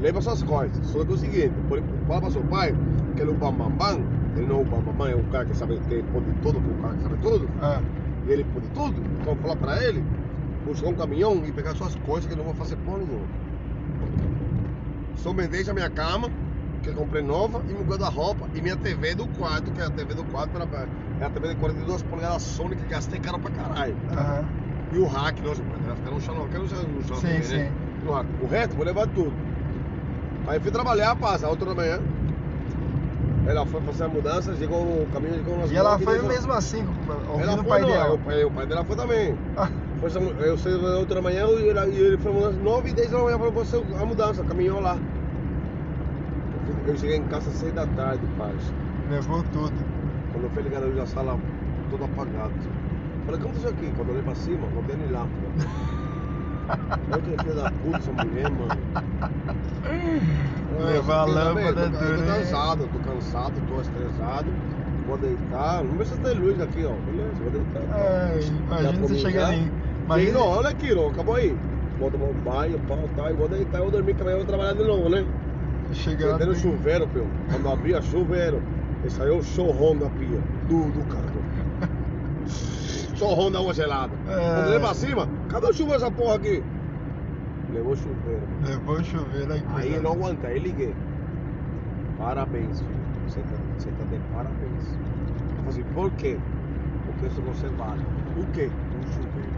leva 0.00 0.20
suas 0.20 0.42
coisas. 0.42 0.84
Só 0.86 1.04
que 1.04 1.10
é 1.12 1.14
o 1.14 1.18
seguinte, 1.18 1.50
por- 1.68 1.82
fala 2.06 2.20
para 2.20 2.30
seu 2.30 2.42
pai 2.44 2.72
que 3.16 3.22
ele 3.22 3.30
é 3.30 3.34
o 3.34 3.36
bambambam, 3.36 4.04
ele 4.36 4.46
não 4.46 4.56
é 4.56 4.60
o 4.60 4.64
bambambam, 4.64 5.08
é 5.08 5.14
o 5.14 5.22
cara 5.24 5.44
que 5.44 5.56
sabe 5.56 5.78
que 5.80 6.02
pode 6.04 6.26
tudo, 6.42 6.60
que 6.60 6.68
é 6.70 6.72
o 6.72 6.80
cara 6.82 6.94
que 6.94 7.02
sabe 7.02 7.16
tudo, 7.18 7.48
Ah, 7.60 7.80
e 8.26 8.32
ele 8.32 8.44
pode 8.44 8.68
tudo. 8.70 9.00
Então 9.20 9.36
fala 9.36 9.56
para 9.56 9.82
ele, 9.84 10.02
buscar 10.64 10.88
um 10.88 10.94
caminhão 10.94 11.44
e 11.46 11.52
pegar 11.52 11.74
suas 11.74 11.94
coisas 11.96 12.26
que 12.26 12.32
eu 12.32 12.36
não 12.38 12.44
vou 12.44 12.54
fazer 12.54 12.76
porra 12.76 12.98
nenhuma. 12.98 13.26
Só 15.16 15.32
me 15.32 15.46
deixa 15.46 15.74
minha 15.74 15.90
cama, 15.90 16.30
que 16.82 16.88
eu 16.88 16.94
comprei 16.94 17.22
nova, 17.22 17.62
e 17.68 17.72
meu 17.74 17.82
guarda-roupa, 17.84 18.48
e 18.54 18.60
minha 18.62 18.76
TV 18.76 19.14
do 19.14 19.26
quarto, 19.28 19.70
que 19.70 19.80
é 19.80 19.84
a 19.84 19.90
TV 19.90 20.14
do 20.14 20.24
quarto, 20.24 20.56
era, 20.56 20.64
é 21.20 21.24
a 21.26 21.30
TV 21.30 21.48
de 21.48 21.56
42 21.56 22.02
polegadas 22.02 22.42
Sony, 22.42 22.74
que 22.74 22.84
gastei 22.86 23.20
caro 23.20 23.38
pra 23.38 23.50
caralho. 23.50 23.96
aham. 24.10 24.44
E 24.92 24.98
o 24.98 25.06
rack, 25.06 25.40
nossa, 25.42 25.62
vai 25.62 25.94
ficar 25.96 26.10
no 26.10 26.20
chão, 26.20 26.34
não, 26.34 26.48
quero 26.48 26.68
chão 26.68 26.82
no 26.82 27.02
chão 27.04 27.16
Sim, 27.18 27.22
também, 27.22 27.42
sim. 27.44 27.56
né? 27.58 27.72
No 28.02 28.12
rack. 28.12 28.26
O 28.42 28.46
resto, 28.46 28.74
vou 28.76 28.84
levar 28.84 29.06
tudo. 29.08 29.32
Aí 30.50 30.58
fui 30.58 30.72
trabalhar, 30.72 31.14
passa, 31.14 31.46
outra 31.46 31.64
da 31.68 31.74
manhã. 31.76 32.00
Ela 33.46 33.64
foi 33.64 33.80
fazer 33.82 34.02
a 34.02 34.08
mudança, 34.08 34.52
chegou 34.56 34.80
o 34.82 35.06
caminho, 35.12 35.34
chegou 35.34 35.54
umas 35.54 35.70
E 35.70 35.76
ela 35.76 35.96
foi 35.96 36.18
horas. 36.18 36.26
mesmo 36.28 36.52
assim, 36.52 36.84
ouvindo 37.28 37.42
Ela 37.42 37.52
o 37.52 37.56
foi, 37.58 37.68
pai 37.68 37.80
não, 37.82 37.88
dela. 37.88 38.14
O 38.14 38.18
pai, 38.18 38.44
o 38.44 38.50
pai 38.50 38.66
dela 38.66 38.84
foi 38.84 38.96
também. 38.96 39.38
Ah, 39.56 39.68
Foi 40.00 40.10
eu 40.40 40.58
saí 40.58 40.74
outra 40.74 41.22
manhã 41.22 41.46
e 41.46 41.68
ele, 41.68 41.78
ele 41.96 42.18
foi 42.18 42.32
às 42.44 42.56
9 42.56 42.88
e 42.90 42.92
10 42.92 43.10
da 43.12 43.18
manhã 43.18 43.38
para 43.38 43.50
você 43.50 43.76
a 43.76 44.04
mudança, 44.04 44.42
caminhou 44.42 44.80
lá. 44.80 44.98
Eu 46.84 46.96
cheguei 46.96 47.18
em 47.18 47.24
casa 47.24 47.48
às 47.48 47.54
6 47.56 47.72
da 47.72 47.86
tarde, 47.86 48.26
pai. 48.36 48.52
levou 49.08 49.44
tudo. 49.52 49.72
Quando 50.32 50.44
eu 50.44 50.50
fui 50.50 50.64
ligar 50.64 50.82
a 50.82 50.86
luz 50.86 50.96
da 50.96 51.06
sala, 51.06 51.38
todo 51.90 52.04
apagado. 52.06 52.52
Falei, 53.24 53.40
como 53.40 53.54
tá 53.54 53.60
isso 53.60 53.68
aqui? 53.68 53.92
Quando 53.96 54.08
eu 54.08 54.14
olhei 54.14 54.24
pra 54.24 54.34
cima, 54.34 54.66
não 54.74 54.82
tem 54.82 54.96
nem 54.96 55.06
lâmpada. 55.12 55.30
Olha 57.12 57.22
que 57.22 57.42
filha 57.42 57.54
da 57.54 57.70
puta 57.70 57.96
essa 57.98 58.12
mulher, 58.12 58.50
mano. 58.50 58.80
Levar 60.86 61.20
a 61.20 61.24
lâmpada 61.24 61.80
Eu 61.82 61.90
tô, 61.90 62.04
eu 62.04 62.16
tô 62.16 62.24
cansado, 62.24 62.88
tô 62.92 62.98
cansado, 63.10 63.52
tô 63.68 63.80
estressado. 63.80 64.46
Vou 65.06 65.18
deitar. 65.18 65.84
Não 65.84 65.96
precisa 65.96 66.20
ter 66.20 66.34
luz 66.34 66.60
aqui, 66.60 66.84
ó. 66.84 66.92
Beleza, 66.92 67.34
vou 67.40 67.50
deitar. 67.50 67.82
Ai, 67.92 68.40
imagina 68.40 68.82
Já 68.82 68.90
você 68.92 69.00
comi 69.00 69.18
chegar 69.18 69.48
ali. 69.48 69.70
Imagina, 70.04 70.38
não, 70.38 70.46
olha 70.46 70.68
aqui, 70.68 70.92
ó, 70.92 71.08
acabou 71.08 71.34
aí. 71.34 71.56
Vou 71.98 72.10
tomar 72.10 72.26
um 72.26 72.32
banho, 72.32 72.78
pau, 72.88 73.08
tá, 73.14 73.30
e 73.30 73.34
vou 73.34 73.48
deitar, 73.48 73.78
eu 73.78 73.84
vou 73.84 73.92
dormir, 73.92 74.14
que 74.14 74.22
amanhã 74.22 74.34
eu 74.34 74.38
vou 74.38 74.46
trabalhar 74.46 74.72
de 74.72 74.82
novo, 74.82 75.08
né? 75.08 75.24
chegar 75.92 76.32
Sentei 76.32 76.46
no 76.46 76.52
ali. 76.52 76.60
chuveiro, 76.60 77.06
pio. 77.08 77.26
Quando 77.50 77.68
abria 77.68 78.02
chuveiro, 78.02 78.62
e 79.04 79.10
saiu 79.10 79.38
o 79.38 79.42
chorrão 79.42 79.96
da 79.96 80.08
pia, 80.08 80.40
do, 80.68 80.84
do 80.84 81.04
carro. 81.06 81.40
Chorrão 83.20 83.50
da 83.50 83.58
água 83.58 83.74
gelada. 83.74 84.12
É. 84.28 84.34
Quando 84.34 84.58
eu 84.58 84.66
olhei 84.68 84.80
pra 84.80 84.94
cima, 84.94 85.28
cadê 85.50 85.66
o 85.66 85.72
chuveiro 85.72 86.02
essa 86.02 86.10
porra 86.10 86.36
aqui? 86.36 86.62
Levou 87.72 87.92
o 87.92 87.96
chuveiro. 87.96 88.42
Levou 88.64 88.94
o 88.96 89.04
chuveiro 89.04 89.52
aí. 89.52 89.62
Aí 89.74 89.82
coisa. 89.82 89.96
eu 89.96 90.02
não 90.02 90.12
aguentei, 90.12 90.50
aí 90.50 90.58
liguei. 90.58 90.94
Parabéns, 92.18 92.80
filho. 92.80 93.00
Você 93.28 93.40
tá, 93.40 93.56
você 93.78 93.90
tá 93.90 94.04
de 94.04 94.18
parabéns. 94.34 94.86
Eu 94.88 95.56
falei 95.56 95.68
assim, 95.68 95.84
por 95.94 96.10
quê? 96.12 96.38
Porque 97.06 97.26
isso 97.26 97.42
você 97.42 97.68
vale. 97.68 98.02
O 98.36 98.46
quê? 98.52 98.70
Um 98.98 99.12
chuveiro. 99.12 99.50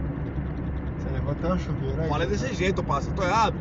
Você 0.97 1.09
levou 1.13 1.31
até 1.31 1.53
o 1.53 1.57
chuveiro 1.57 2.01
aí. 2.01 2.09
Falei 2.09 2.27
desse 2.27 2.53
jeito, 2.53 2.83
passa. 2.83 3.09
Tô 3.11 3.23
errado? 3.23 3.55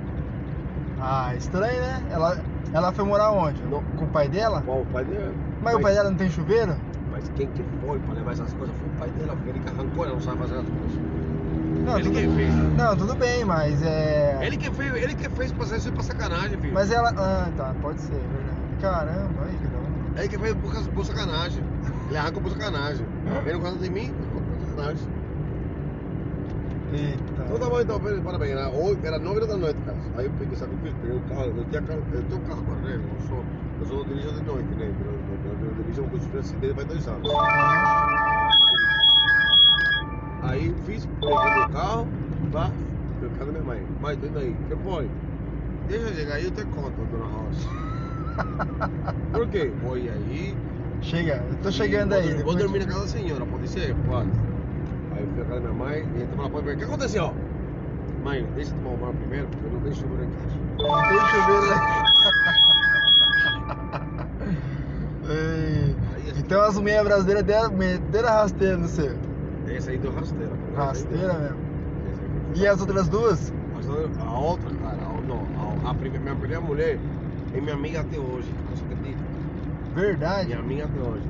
Ah, 1.01 1.35
estranho, 1.37 1.81
né? 1.81 2.03
Ela, 2.11 2.39
ela 2.73 2.93
foi 2.93 3.05
morar 3.05 3.31
onde? 3.31 3.63
Não. 3.63 3.83
Com 3.97 4.05
o 4.05 4.09
pai 4.09 4.29
dela? 4.29 4.63
Qual 4.63 4.83
o 4.83 4.87
pai 4.87 5.05
dele? 5.05 5.33
Mas 5.63 5.75
o 5.77 5.81
pai 5.81 5.95
dela 5.95 6.11
não 6.11 6.17
tem 6.17 6.29
chuveiro? 6.29 6.77
Mas 7.23 7.31
quem 7.37 7.47
que 7.49 7.65
foi 7.81 7.99
pra 8.01 8.15
levar 8.15 8.33
essas 8.33 8.53
coisas 8.55 8.75
foi 8.77 8.89
o 8.89 8.99
pai 8.99 9.11
dela, 9.11 9.37
porque 9.37 9.51
ele 9.51 9.61
que 9.61 9.69
arrancou, 9.69 10.05
ela 10.05 10.15
não 10.15 10.21
sabe 10.21 10.39
fazer 10.39 10.57
as 10.57 10.67
coisas. 10.67 11.01
Não, 11.85 11.99
ele 11.99 12.05
tudo... 12.05 12.19
que 12.19 12.37
fez. 12.37 12.55
não, 12.77 12.97
tudo 12.97 13.15
bem, 13.15 13.45
mas 13.45 13.83
é. 13.83 14.39
Ele 14.43 14.57
que 14.57 14.71
fez, 14.71 14.95
ele 14.95 15.15
que 15.15 15.29
fez 15.29 15.53
pra 15.53 15.77
isso 15.77 15.93
pra 15.93 16.03
sacanagem, 16.03 16.59
filho. 16.59 16.75
Mas 16.75 16.91
ela. 16.91 17.11
Ah, 17.17 17.49
tá, 17.57 17.75
pode 17.81 18.01
ser, 18.01 18.11
verdade. 18.11 18.57
Caramba, 18.81 19.45
aí 19.45 19.57
cada 19.63 19.79
um. 19.79 20.19
Ele 20.19 20.29
que 20.29 20.39
fez 20.39 20.55
por, 20.55 20.93
por 20.93 21.05
sacanagem. 21.05 21.63
Ele 22.09 22.19
arrancou 22.19 22.43
por 22.43 22.53
sacanagem. 22.53 23.07
Ele 23.45 23.53
não 23.53 23.61
gosta 23.61 23.79
de 23.79 23.91
mim, 23.91 24.13
por 24.33 24.67
sacanagem. 24.69 25.09
Eita. 26.93 27.45
Então 27.45 27.59
tá 27.59 27.69
bom, 27.71 27.81
então, 27.81 28.01
parabéns. 28.23 28.53
Era, 28.53 28.71
oito- 28.71 29.07
era 29.07 29.19
9 29.19 29.47
da 29.47 29.57
noite, 29.57 29.81
cara. 29.83 29.97
Aí 30.17 30.27
eu 30.27 30.33
peguei, 30.39 30.57
sabe 30.57 30.75
o 30.75 30.79
que 30.79 30.89
eu 30.89 30.93
fiz? 30.93 31.01
Peguei 31.01 31.17
o 31.17 31.21
carro, 31.23 31.45
eu 31.57 31.65
tinha 31.65 31.83
carro, 31.83 32.03
eu 32.13 32.23
tenho 32.25 32.41
um 32.41 32.45
carro 32.45 32.61
agora, 32.61 32.81
né? 32.81 32.95
Eu 32.97 33.29
sou, 33.29 33.45
eu 33.81 33.87
sou 33.87 34.05
dirigente 34.05 34.35
de 34.35 34.43
noite, 34.43 34.69
né? 34.77 34.85
Eu, 35.01 35.07
eu, 35.07 35.19
eu, 35.63 35.69
eu 35.69 35.75
dirijo 35.85 36.03
curso 36.05 36.29
de 36.29 36.39
acidente 36.39 36.75
vai 36.75 36.85
dois 36.85 37.09
anos. 37.09 37.31
Aí 40.43 40.75
fiz, 40.85 41.07
peguei 41.21 41.55
meu 41.55 41.69
carro, 41.71 42.09
tá? 42.53 42.71
Peguei 43.21 43.29
o 43.29 43.39
carro 43.39 43.47
da 43.47 43.53
minha 43.53 43.65
mãe. 43.65 43.83
Mãe, 44.01 44.17
tô 44.17 44.27
indo 44.27 44.39
aí. 44.39 44.55
Que 44.69 44.77
foi? 44.77 45.09
Deixa 45.89 46.09
eu 46.09 46.15
chegar 46.15 46.35
aí, 46.35 46.45
eu 46.45 46.51
te 46.51 46.65
conto, 46.67 46.93
dona 47.11 47.25
Rosa. 47.27 47.69
Por 49.33 49.49
quê? 49.49 49.71
Ir 49.97 50.11
aí. 50.11 50.55
Chega, 51.01 51.43
eu 51.51 51.57
tô 51.63 51.71
chegando 51.73 52.11
vou, 52.11 52.19
aí. 52.19 52.43
Vou 52.43 52.55
dormir 52.55 52.81
na 52.81 52.87
casa 52.87 53.01
da 53.01 53.07
senhora, 53.09 53.45
pode 53.47 53.69
ser? 53.69 53.95
Pode. 54.07 54.52
Eu 55.23 55.29
fui 55.29 55.39
na 55.39 55.45
casa 55.45 55.61
da 55.61 55.69
minha 55.69 55.85
mãe, 55.85 56.07
e 56.17 56.23
entrou 56.23 56.43
na 56.45 56.51
porta 56.51 56.59
e 56.59 56.63
falei, 56.63 56.75
o 56.75 56.79
que 56.79 56.85
aconteceu? 56.85 57.35
Mãe, 58.25 58.47
deixa 58.55 58.73
eu 58.73 58.77
tomar 58.79 58.91
um 58.91 58.97
banho 58.97 59.15
primeiro, 59.15 59.47
porque 59.49 59.67
eu 59.67 59.73
não 59.73 59.81
tenho 59.81 59.95
chuveiro 59.95 60.31
casa. 60.33 60.57
Não 60.79 61.03
tem 61.09 61.19
chuveiro? 61.31 61.75
Ei, 65.29 65.97
Aí, 66.15 66.31
assim, 66.31 66.41
Então 66.41 66.63
as 66.63 66.77
mulheres 66.77 67.05
brasileiras 67.05 67.45
deram, 67.45 67.73
meteram 67.73 68.29
a 68.29 68.33
rasteira 68.33 68.77
no 68.77 68.89
seu. 68.89 69.17
Esse 69.69 69.91
aí 69.91 69.99
deu 69.99 70.13
rasteira. 70.13 70.53
Rasteira 70.77 71.35
mesmo. 71.35 71.57
E 72.55 72.67
as 72.67 72.81
outras 72.81 73.09
duas? 73.09 73.53
A 74.21 74.39
outra, 74.39 74.71
cara, 74.71 74.97
não, 75.27 75.43
a, 75.85 75.91
a 75.91 75.95
primeira, 75.95 76.21
minha 76.25 76.37
primeira 76.37 76.61
mulher 76.61 76.99
é 77.55 77.61
minha 77.61 77.75
amiga 77.75 78.01
até 78.01 78.19
hoje. 78.19 78.53
Você 78.71 78.85
acredita? 78.85 79.23
Verdade. 79.95 80.47
Minha 80.49 80.59
amiga 80.59 80.85
até 80.85 81.01
hoje. 81.01 81.25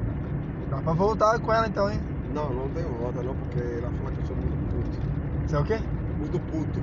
Dá 0.70 0.76
pra 0.78 0.92
voltar 0.92 1.38
com 1.38 1.52
ela 1.52 1.66
então, 1.66 1.90
hein? 1.90 2.00
Não, 2.32 2.50
não 2.52 2.68
tem 2.70 2.82
volta 2.84 3.22
não, 3.22 3.34
porque 3.34 3.58
ela 3.58 3.90
fala 3.90 4.10
que 4.10 4.20
eu 4.20 4.26
sou 4.26 4.36
muito 4.36 4.56
puto. 4.72 4.98
Você 5.46 5.56
é 5.56 5.58
o 5.58 5.64
quê? 5.64 5.80
Muito 6.18 6.40
puto. 6.40 6.80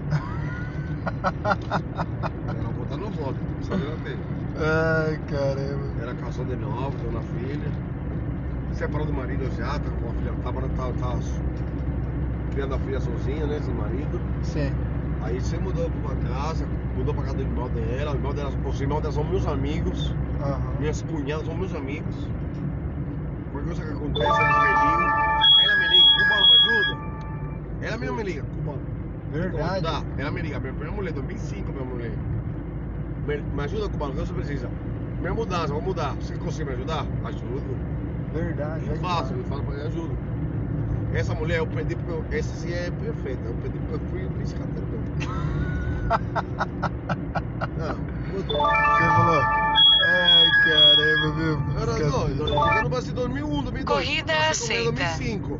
ela 2.47 2.69
voltar 2.69 2.97
não 2.97 3.09
volta, 3.09 3.39
sabe 3.63 3.83
ela 3.83 3.97
tem. 4.03 4.17
Ai, 4.55 5.19
caramba. 5.27 6.01
Ela 6.01 6.13
casou 6.15 6.45
de 6.45 6.55
novo, 6.55 6.97
tem 6.97 7.09
uma 7.09 7.21
filha. 7.21 7.71
Separou 8.73 9.07
do 9.07 9.13
marido 9.13 9.49
já, 9.57 9.79
tá 9.79 9.89
com 9.89 10.09
a 10.09 10.13
filha, 10.13 10.33
tá, 10.43 10.51
tá, 10.53 10.93
tá 10.93 11.19
criando 12.51 12.75
a 12.75 12.79
filha 12.79 12.99
sozinha, 12.99 13.47
né, 13.47 13.59
sem 13.59 13.73
marido. 13.73 14.21
Sim. 14.43 14.71
Aí 15.23 15.41
você 15.41 15.57
mudou 15.57 15.89
pra 15.89 15.99
uma 15.99 16.15
casa, 16.29 16.65
mudou 16.95 17.13
pra 17.13 17.23
casa 17.23 17.37
do 17.37 17.41
irmão 17.43 17.67
dela, 17.69 18.11
o 18.11 18.15
irmão 18.15 18.33
dela, 18.33 18.51
os 18.65 18.81
irmãos 18.81 19.01
dela 19.01 19.13
são 19.13 19.23
meus 19.23 19.47
amigos, 19.47 20.13
Aham. 20.41 20.79
minhas 20.79 21.01
cunhadas 21.01 21.45
são 21.45 21.57
meus 21.57 21.73
amigos. 21.73 22.15
Qualquer 23.51 23.65
coisa 23.65 23.83
que 23.83 23.91
acontece, 23.91 24.41
eles 24.41 24.55
me 24.55 24.69
ligam. 24.69 25.29
Ela 25.59 25.75
me 25.75 25.87
liga, 25.89 26.07
Cubano, 26.19 26.47
me 26.47 26.59
Ela 27.81 27.97
mesmo 27.97 28.15
me 28.15 28.23
liga, 28.23 28.43
Cubano. 28.43 28.81
Verdade. 29.31 30.05
Ela 30.17 30.31
me 30.31 30.41
liga, 30.41 30.59
minha 30.59 30.73
primeira 30.73 30.95
mulher, 30.95 31.13
2005, 31.13 31.71
minha 31.71 31.85
mulher. 31.85 32.11
Me, 33.27 33.37
me 33.37 33.63
ajuda, 33.63 33.89
Cubano, 33.89 34.13
o 34.13 34.15
que 34.15 34.21
você 34.21 34.33
precisa? 34.33 34.69
Minha 35.19 35.33
mudança, 35.33 35.73
vou 35.73 35.81
mudar. 35.81 36.15
Você 36.15 36.35
consegue 36.35 36.69
me 36.69 36.75
ajudar? 36.75 37.05
Ajudo. 37.23 37.77
Verdade. 38.33 38.85
E 38.85 38.89
é 38.91 38.95
faço, 38.95 39.33
eu 39.33 39.43
falo 39.45 39.63
pra 39.63 39.75
ele, 39.75 39.87
ajudo. 39.87 40.17
Essa 41.13 41.33
mulher 41.33 41.57
eu 41.59 41.67
pedi 41.67 41.95
porque 41.95 42.11
eu, 42.11 42.23
essa 42.31 42.53
sim 42.55 42.71
é 42.71 42.91
perfeita. 42.91 43.41
Eu 43.45 43.55
pedi 43.55 43.79
porque 43.79 43.95
eu 43.95 43.99
fui 44.09 44.29
mesmo. 44.37 44.59
Não, 47.77 47.97
mudou. 48.33 48.67
Você 48.67 49.03
falou. 49.03 49.41
Ai, 50.01 50.45
caramba, 50.65 51.35
meu. 51.35 51.59
Era 51.81 52.09
doido, 52.09 52.47
eu 52.47 52.83
no 52.83 52.89
Brasil 52.89 53.11
em 53.11 53.15
2001, 53.15 53.63
2002. 53.63 53.85
Corrida 53.85 54.33
aceita. 54.49 54.91
2005. 54.91 55.59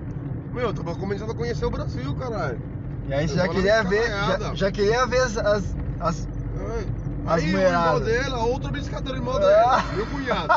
Meu, 0.54 0.68
eu 0.68 0.74
tava 0.74 0.96
começando 0.96 1.32
a 1.32 1.36
conhecer 1.36 1.66
o 1.66 1.70
Brasil, 1.70 2.14
caralho. 2.16 2.60
E 3.08 3.14
aí 3.14 3.28
você 3.28 3.34
Eu 3.34 3.38
já 3.38 3.48
queria 3.48 3.84
ver. 3.84 4.08
Já, 4.08 4.56
já 4.56 4.72
queria 4.72 5.06
ver 5.06 5.20
as. 5.22 5.38
as, 5.38 5.76
as- 6.00 6.28
É. 6.60 6.86
As 7.28 7.44
Aí 7.44 7.44
o 7.44 7.48
irmão 7.60 7.62
mulheradas. 7.62 8.04
dela, 8.06 8.38
outro 8.46 8.72
biscateiro 8.72 9.18
irmão 9.18 9.36
Ah. 9.36 9.40
dela, 9.40 9.84
meu 9.96 10.06
cunhado. 10.08 10.48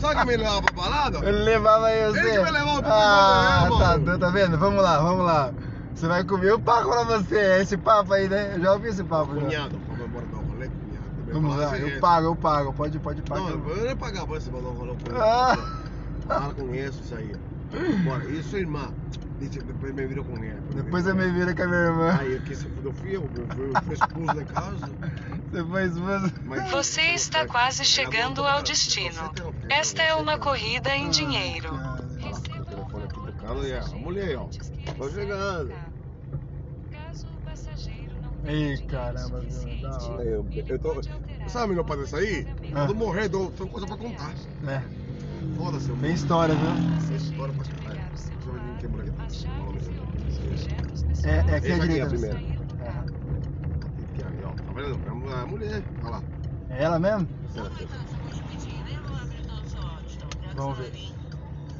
Sabe 0.00 0.14
quem 0.16 0.26
me 0.26 0.36
levava 0.36 0.62
pra 0.62 0.72
balada? 0.82 1.18
Ele 1.18 1.38
levava 1.38 1.86
aí 1.86 2.10
você. 2.12 2.20
Ele 2.20 2.30
que 2.30 2.44
me 2.44 2.50
levava 2.50 2.82
pro 2.82 2.92
Ah, 2.92 3.60
Brasil, 3.66 3.78
tá, 3.78 3.98
mano. 3.98 4.18
tá 4.18 4.30
vendo? 4.30 4.58
Vamos 4.58 4.82
lá, 4.82 5.00
vamos 5.00 5.26
lá. 5.26 5.50
Você 5.94 6.06
vai 6.06 6.22
comer, 6.24 6.50
eu 6.50 6.60
pago 6.60 6.90
pra 6.90 7.04
você. 7.04 7.36
É 7.36 7.62
esse 7.62 7.76
papo 7.76 8.12
aí, 8.12 8.28
né? 8.28 8.52
Eu 8.54 8.60
já 8.62 8.72
ouvi 8.74 8.88
esse 8.88 9.02
papo. 9.02 9.34
já. 9.34 9.40
Cunhado, 9.40 9.80
vamos 9.88 10.04
embora 10.06 10.26
dar 10.26 10.38
um 10.38 10.44
rolê, 10.44 10.68
cunhado. 10.68 11.32
Vamos 11.32 11.56
lá, 11.56 11.78
eu 11.78 12.00
pago, 12.00 12.26
eu 12.26 12.36
pago. 12.36 12.72
Pode, 12.74 12.98
pode 13.00 13.22
pagar. 13.22 13.40
Não, 13.42 13.50
eu 13.50 13.76
não 13.76 13.84
ia 13.86 13.96
pagar 13.96 14.26
pra 14.26 14.40
você 14.40 14.50
mandar 14.50 14.68
um 14.68 14.74
rolê 14.74 14.92
com 14.92 15.20
Ah. 15.20 15.58
Para 16.28 16.40
com 16.54 16.74
isso, 16.74 17.00
isso 17.02 17.14
aí. 17.16 17.34
Bora, 18.04 18.42
sua 18.44 18.58
irmã? 18.60 18.88
Depois 19.38 19.94
me 19.94 20.06
virou 20.06 20.24
com 20.24 20.36
ela. 20.42 20.60
Depois 20.74 21.06
eu 21.06 21.14
me 21.14 21.28
vira 21.30 21.54
com 21.54 21.62
a 21.62 21.66
minha 21.66 21.80
irmã. 21.80 22.16
Aí, 22.20 22.36
aqui 22.36 22.54
você 22.54 22.68
fudeu 22.68 22.92
fio, 22.92 23.30
eu 23.34 23.46
fui 23.54 23.70
eu 23.74 23.82
fui 23.82 23.94
expulso 23.94 24.34
da 24.34 24.44
casa. 24.44 24.90
Depois, 25.52 25.96
mas... 25.96 26.32
Mas- 26.44 26.70
Você 26.70 27.00
está 27.02 27.46
quase 27.46 27.84
chegando 27.84 28.42
ao 28.44 28.62
destino. 28.62 29.32
Esta 29.68 30.02
é 30.02 30.14
uma 30.14 30.38
corrida 30.38 30.94
em 30.94 31.10
dinheiro. 31.10 31.68
Ah, 31.74 31.98
Receba 32.18 32.60
O 32.60 32.64
telefone 32.64 33.04
aqui 33.04 33.18
um 33.18 33.24
tocando 33.26 33.66
e 33.66 33.72
a 33.74 33.84
mulher, 33.98 34.36
ó. 34.38 34.48
Tô 34.96 35.10
chegando. 35.10 35.72
Caso 36.90 37.26
o 37.26 37.44
passageiro 37.44 38.14
não 38.22 38.50
Ei, 38.50 38.76
tenha 38.76 38.88
caramba, 38.88 39.40
dinheiro 39.40 39.94
meu. 40.08 40.20
Eu, 40.20 40.46
eu 40.68 40.78
tô. 40.78 41.02
Sabe 41.48 41.68
melhor 41.70 41.84
pra 41.84 41.96
dessa 41.96 42.16
aí? 42.18 42.46
Ah. 42.48 42.70
Quando 42.72 42.94
morrer, 42.94 43.28
dou, 43.28 43.50
tem 43.50 43.66
coisa 43.66 43.86
pra 43.86 43.96
contar. 43.96 44.32
É, 44.66 44.80
Foda-se, 45.56 45.90
tem 45.92 46.14
história, 46.14 46.54
viu? 46.54 47.06
Tem 47.08 47.16
história 47.16 47.52
pra 47.54 47.64
caralho. 47.84 48.04
É, 51.24 51.36
é 51.36 51.40
aqui 51.40 51.50
à 51.50 51.56
Esse 51.56 51.72
aqui 51.72 51.98
é 51.98 52.02
a 52.02 52.06
direita. 52.06 52.36
É. 52.36 52.44
Tá? 52.84 53.04
É 55.30 55.34
a 55.42 55.46
mulher. 55.46 55.82
Olha 56.02 56.10
lá. 56.10 56.22
É 56.70 56.82
ela 56.82 56.98
mesmo? 56.98 57.28
Aqui. 57.66 57.88
Vamos 60.54 60.78
ver. 60.78 60.92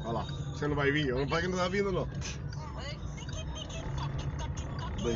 Olha 0.03 0.11
lá. 0.13 0.23
Você 0.23 0.67
não 0.67 0.75
vai 0.75 0.91
vir? 0.91 1.07
Eu 1.09 1.19
não 1.19 1.27
falei 1.27 1.45
que 1.45 1.51
não 1.51 1.57
tá 1.57 1.67
vindo, 1.67 1.91
não. 1.91 2.07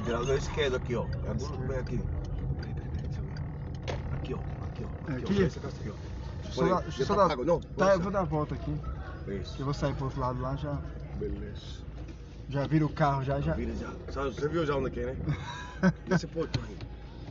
Virar 0.03 0.23
da 0.23 0.35
esquerda 0.35 0.77
aqui, 0.77 0.95
ó. 0.95 1.05
É 1.25 1.33
do 1.33 1.47
bem 1.67 1.77
aqui. 1.77 1.97
Peraí, 1.97 2.73
peraí, 2.73 2.89
peraí, 2.89 3.07
deixa 3.07 3.19
eu 3.19 3.23
ver. 3.25 4.15
Aqui, 4.15 4.33
ó. 4.35 4.37
Aqui, 4.65 4.83
ó. 4.83 5.11
Aqui? 5.11 5.13
ó. 5.13 5.15
Aqui, 5.15 5.91
ó. 5.91 5.95
Deixa 6.43 6.51
eu 6.51 6.51
só 6.51 6.65
dar- 6.75 6.81
deixa 6.83 7.01
eu 7.01 7.05
só 7.05 7.15
dar- 7.15 7.37
Não, 7.37 7.59
Tá, 7.59 7.93
eu 7.93 7.99
vou 7.99 8.11
dar 8.11 8.19
a 8.19 8.23
volta 8.23 8.55
aqui. 8.55 8.75
Isso. 9.27 9.55
Eu 9.59 9.65
vou 9.65 9.73
sair 9.73 9.93
pro 9.95 10.05
outro 10.05 10.19
lado 10.19 10.39
lá, 10.41 10.55
já, 10.55 10.77
Beleza. 11.19 11.88
Já 12.49 12.65
vira 12.65 12.85
o 12.85 12.89
carro, 12.89 13.23
já, 13.23 13.39
já. 13.39 13.53
Vira 13.53 13.73
já. 13.75 13.91
Você 14.23 14.47
viu 14.47 14.65
já 14.65 14.75
onde 14.75 14.87
aqui, 14.87 15.01
né? 15.05 15.15
Esse 16.09 16.27
portão 16.27 16.61
aí. 16.67 16.77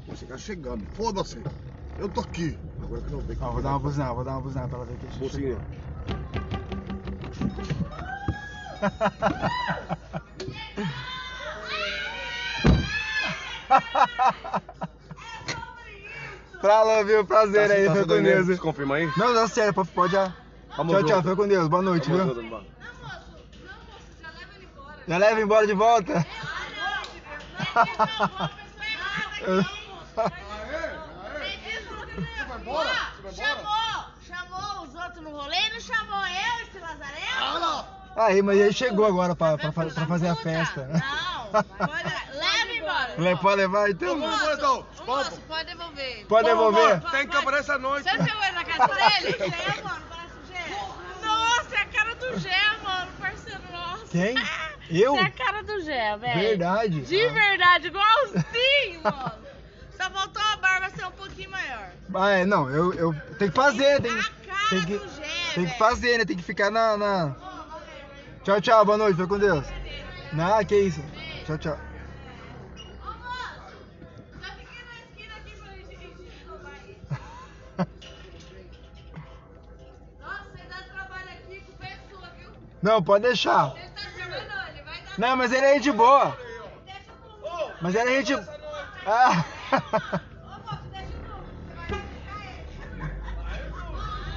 Você 0.09 0.25
tá 0.27 0.39
chegando. 0.39 0.87
Foda-se. 0.95 1.43
Eu 1.99 2.09
tô 2.09 2.21
aqui. 2.21 2.57
Agora 2.83 3.03
que 3.03 3.11
não 3.11 3.21
vejo. 3.21 3.39
Ó, 3.43 3.53
vou 3.53 3.63
dar 3.63 3.71
uma 3.71 3.79
buzinada, 3.79 4.15
vou 4.15 4.25
dar 4.25 4.33
uma 4.33 4.41
buzinada 4.41 4.69
pra 4.69 4.77
ela 4.79 4.87
ver 4.87 4.97
que 4.99 5.07
a 5.07 5.11
gente 5.11 5.19
Buzinha. 5.19 5.59
Falou, 16.61 17.05
viu? 17.07 17.25
Prazer 17.25 17.71
aí, 17.71 17.87
foi 17.89 18.07
com 18.07 18.23
Deus. 18.23 18.47
Você 18.47 18.57
confirma 18.59 18.97
aí? 18.97 19.11
Não, 19.17 19.33
dá 19.35 19.47
certo, 19.49 19.85
pode- 19.87 20.13
já. 20.13 20.33
Tchau, 20.75 21.03
tchau, 21.05 21.23
foi 21.23 21.37
com 21.37 21.49
Deus. 21.49 21.69
Boa 21.69 21.83
noite, 21.83 22.09
Vamos 22.11 22.35
viu? 22.37 22.55
Já 25.09 25.17
leva 25.19 25.41
embora 25.41 25.67
de 25.67 25.75
volta. 25.75 26.25
Chamou, 33.35 34.05
chamou 34.27 34.85
os 34.85 34.95
outros 34.95 35.23
no 35.23 35.31
rolê 35.31 35.57
e 35.57 35.73
não 35.73 35.81
chamou 35.81 36.21
eu, 36.27 36.67
esse 36.67 36.79
lazarento? 36.79 37.87
Aí, 38.17 38.43
mas 38.43 38.59
ele 38.59 38.73
chegou 38.73 39.07
agora 39.07 39.35
pra, 39.37 39.57
pra, 39.59 39.71
pra 39.73 40.07
fazer 40.07 40.29
a 40.29 40.35
festa. 40.37 40.87
Não, 40.89 41.53
pode, 41.53 42.15
leva 42.35 42.73
embora. 42.73 43.15
Le- 43.19 43.37
Pode 43.37 43.57
levar 43.57 43.91
então? 43.91 44.19
Vamos, 44.21 44.53
então. 44.55 44.87
Moço, 45.07 45.41
pode 45.43 45.67
devolver. 45.67 46.27
Pode 46.27 46.49
devolver? 46.49 47.01
Tem 47.11 47.29
câmera 47.29 47.59
essa 47.59 47.79
noite. 47.79 48.05
Você 48.11 48.19
pegou 48.19 48.43
ele 48.43 48.53
na 48.53 48.65
casa 48.65 48.87
dele? 48.95 49.39
Gé, 49.39 49.83
mano, 49.83 50.03
parece 50.09 50.35
o 50.35 50.47
Gé. 50.47 51.27
Nossa, 51.27 51.75
é 51.75 51.79
a 51.79 51.87
cara 51.87 52.15
do 52.17 52.39
Gé, 52.41 52.63
mano, 52.83 53.13
parceiro 53.21 53.63
nosso. 53.73 54.07
Quem? 54.07 54.35
Eu? 54.91 55.13
Você 55.15 55.21
é 55.21 55.25
a 55.25 55.31
cara 55.31 55.63
do 55.63 55.81
Gé, 55.83 56.17
velho. 56.17 56.41
Verdade. 56.41 57.01
De 57.03 57.27
Ah. 57.27 57.33
verdade, 57.33 57.87
igualzinho, 57.89 59.03
mano. 59.05 59.33
Só 59.97 60.11
faltou 60.11 60.43
a 60.43 60.57
barba 60.57 60.91
ser 60.91 61.05
um 61.07 61.11
pouquinho 61.13 61.51
maior. 61.51 61.91
Ah, 62.15 62.31
é, 62.31 62.45
não, 62.47 62.71
eu, 62.71 62.95
eu 62.95 63.15
tenho 63.39 63.51
que 63.51 63.57
fazer, 63.57 64.01
tem, 64.01 64.11
A 64.13 64.23
cara 64.23 64.69
tem 64.71 64.85
que, 64.87 64.97
do 64.99 65.09
Gé, 65.09 65.23
tem 65.55 65.55
Tem 65.55 65.67
que 65.67 65.79
fazer, 65.79 66.19
né? 66.19 66.25
Tem 66.25 66.37
que 66.37 66.43
ficar 66.43 66.71
na, 66.71 66.97
na... 66.97 67.37
Tchau, 68.45 68.61
tchau, 68.61 68.85
boa 68.85 68.97
noite, 68.97 69.17
fica 69.17 69.29
com 69.29 69.39
Deus. 69.39 69.67
Não, 70.33 70.65
que 70.65 70.77
isso. 70.77 71.03
Tchau, 71.45 71.59
tchau. 71.59 71.79
Ô, 73.03 73.07
moço, 73.07 73.77
já 74.41 74.51
fiquei 74.53 74.85
na 74.85 74.95
esquina 75.01 75.35
aqui 75.37 75.53
pra 75.61 75.73
gente 75.75 76.47
roubar 76.49 76.73
aí. 76.73 76.97
Nossa, 80.21 80.45
você 80.55 80.63
dá 80.69 80.83
trabalho 80.95 81.29
aqui 81.31 81.61
com 81.61 81.73
pessoa, 81.73 82.29
viu? 82.39 82.51
Não, 82.83 83.03
pode 83.03 83.25
deixar. 83.25 83.75
Não, 85.19 85.37
mas 85.37 85.53
ele 85.53 85.67
é 85.67 85.75
gente 85.75 85.91
boa. 85.91 86.39
Mas 87.83 87.95
ele 87.97 88.11
é 88.11 88.25
gente... 88.25 88.49
Ah. 89.05 89.45
Ô, 89.73 90.61
moço, 90.65 90.85
deixa 90.93 91.13
comigo. 91.19 91.59
Você 92.71 92.87
vai 92.87 93.11
ficar 93.11 93.51
ele. 93.51 94.29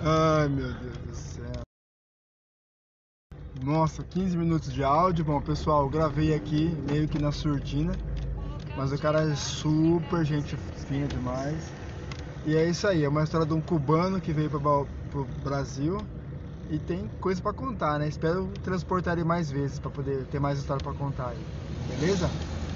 Ai, 0.00 0.48
meu 0.48 0.72
Deus 0.74 0.96
do 0.98 1.14
céu. 1.14 1.62
Nossa, 3.64 4.04
15 4.04 4.36
minutos 4.36 4.72
de 4.72 4.84
áudio. 4.84 5.24
Bom, 5.24 5.40
pessoal, 5.40 5.82
eu 5.82 5.90
gravei 5.90 6.34
aqui 6.34 6.66
meio 6.88 7.08
que 7.08 7.18
na 7.18 7.32
surdina. 7.32 7.94
Mas 8.76 8.92
o 8.92 8.98
cara 8.98 9.28
é 9.28 9.34
super 9.34 10.24
gente 10.24 10.56
fina 10.86 11.08
demais. 11.08 11.72
E 12.46 12.54
é 12.54 12.68
isso 12.68 12.86
aí, 12.86 13.02
é 13.02 13.08
uma 13.08 13.24
história 13.24 13.46
de 13.46 13.54
um 13.54 13.60
cubano 13.60 14.20
que 14.20 14.32
veio 14.32 14.50
para 14.50 14.58
o 14.60 14.86
Brasil 15.42 15.98
e 16.68 16.78
tem 16.80 17.08
coisa 17.20 17.40
para 17.42 17.54
contar, 17.54 17.98
né? 17.98 18.08
Espero 18.08 18.52
transportar 18.62 19.14
ele 19.16 19.24
mais 19.24 19.50
vezes 19.50 19.78
para 19.78 19.90
poder 19.90 20.26
ter 20.26 20.40
mais 20.40 20.58
história 20.58 20.82
para 20.82 20.94
contar 20.94 21.30
aí. 21.30 21.48
Beleza? 21.86 22.34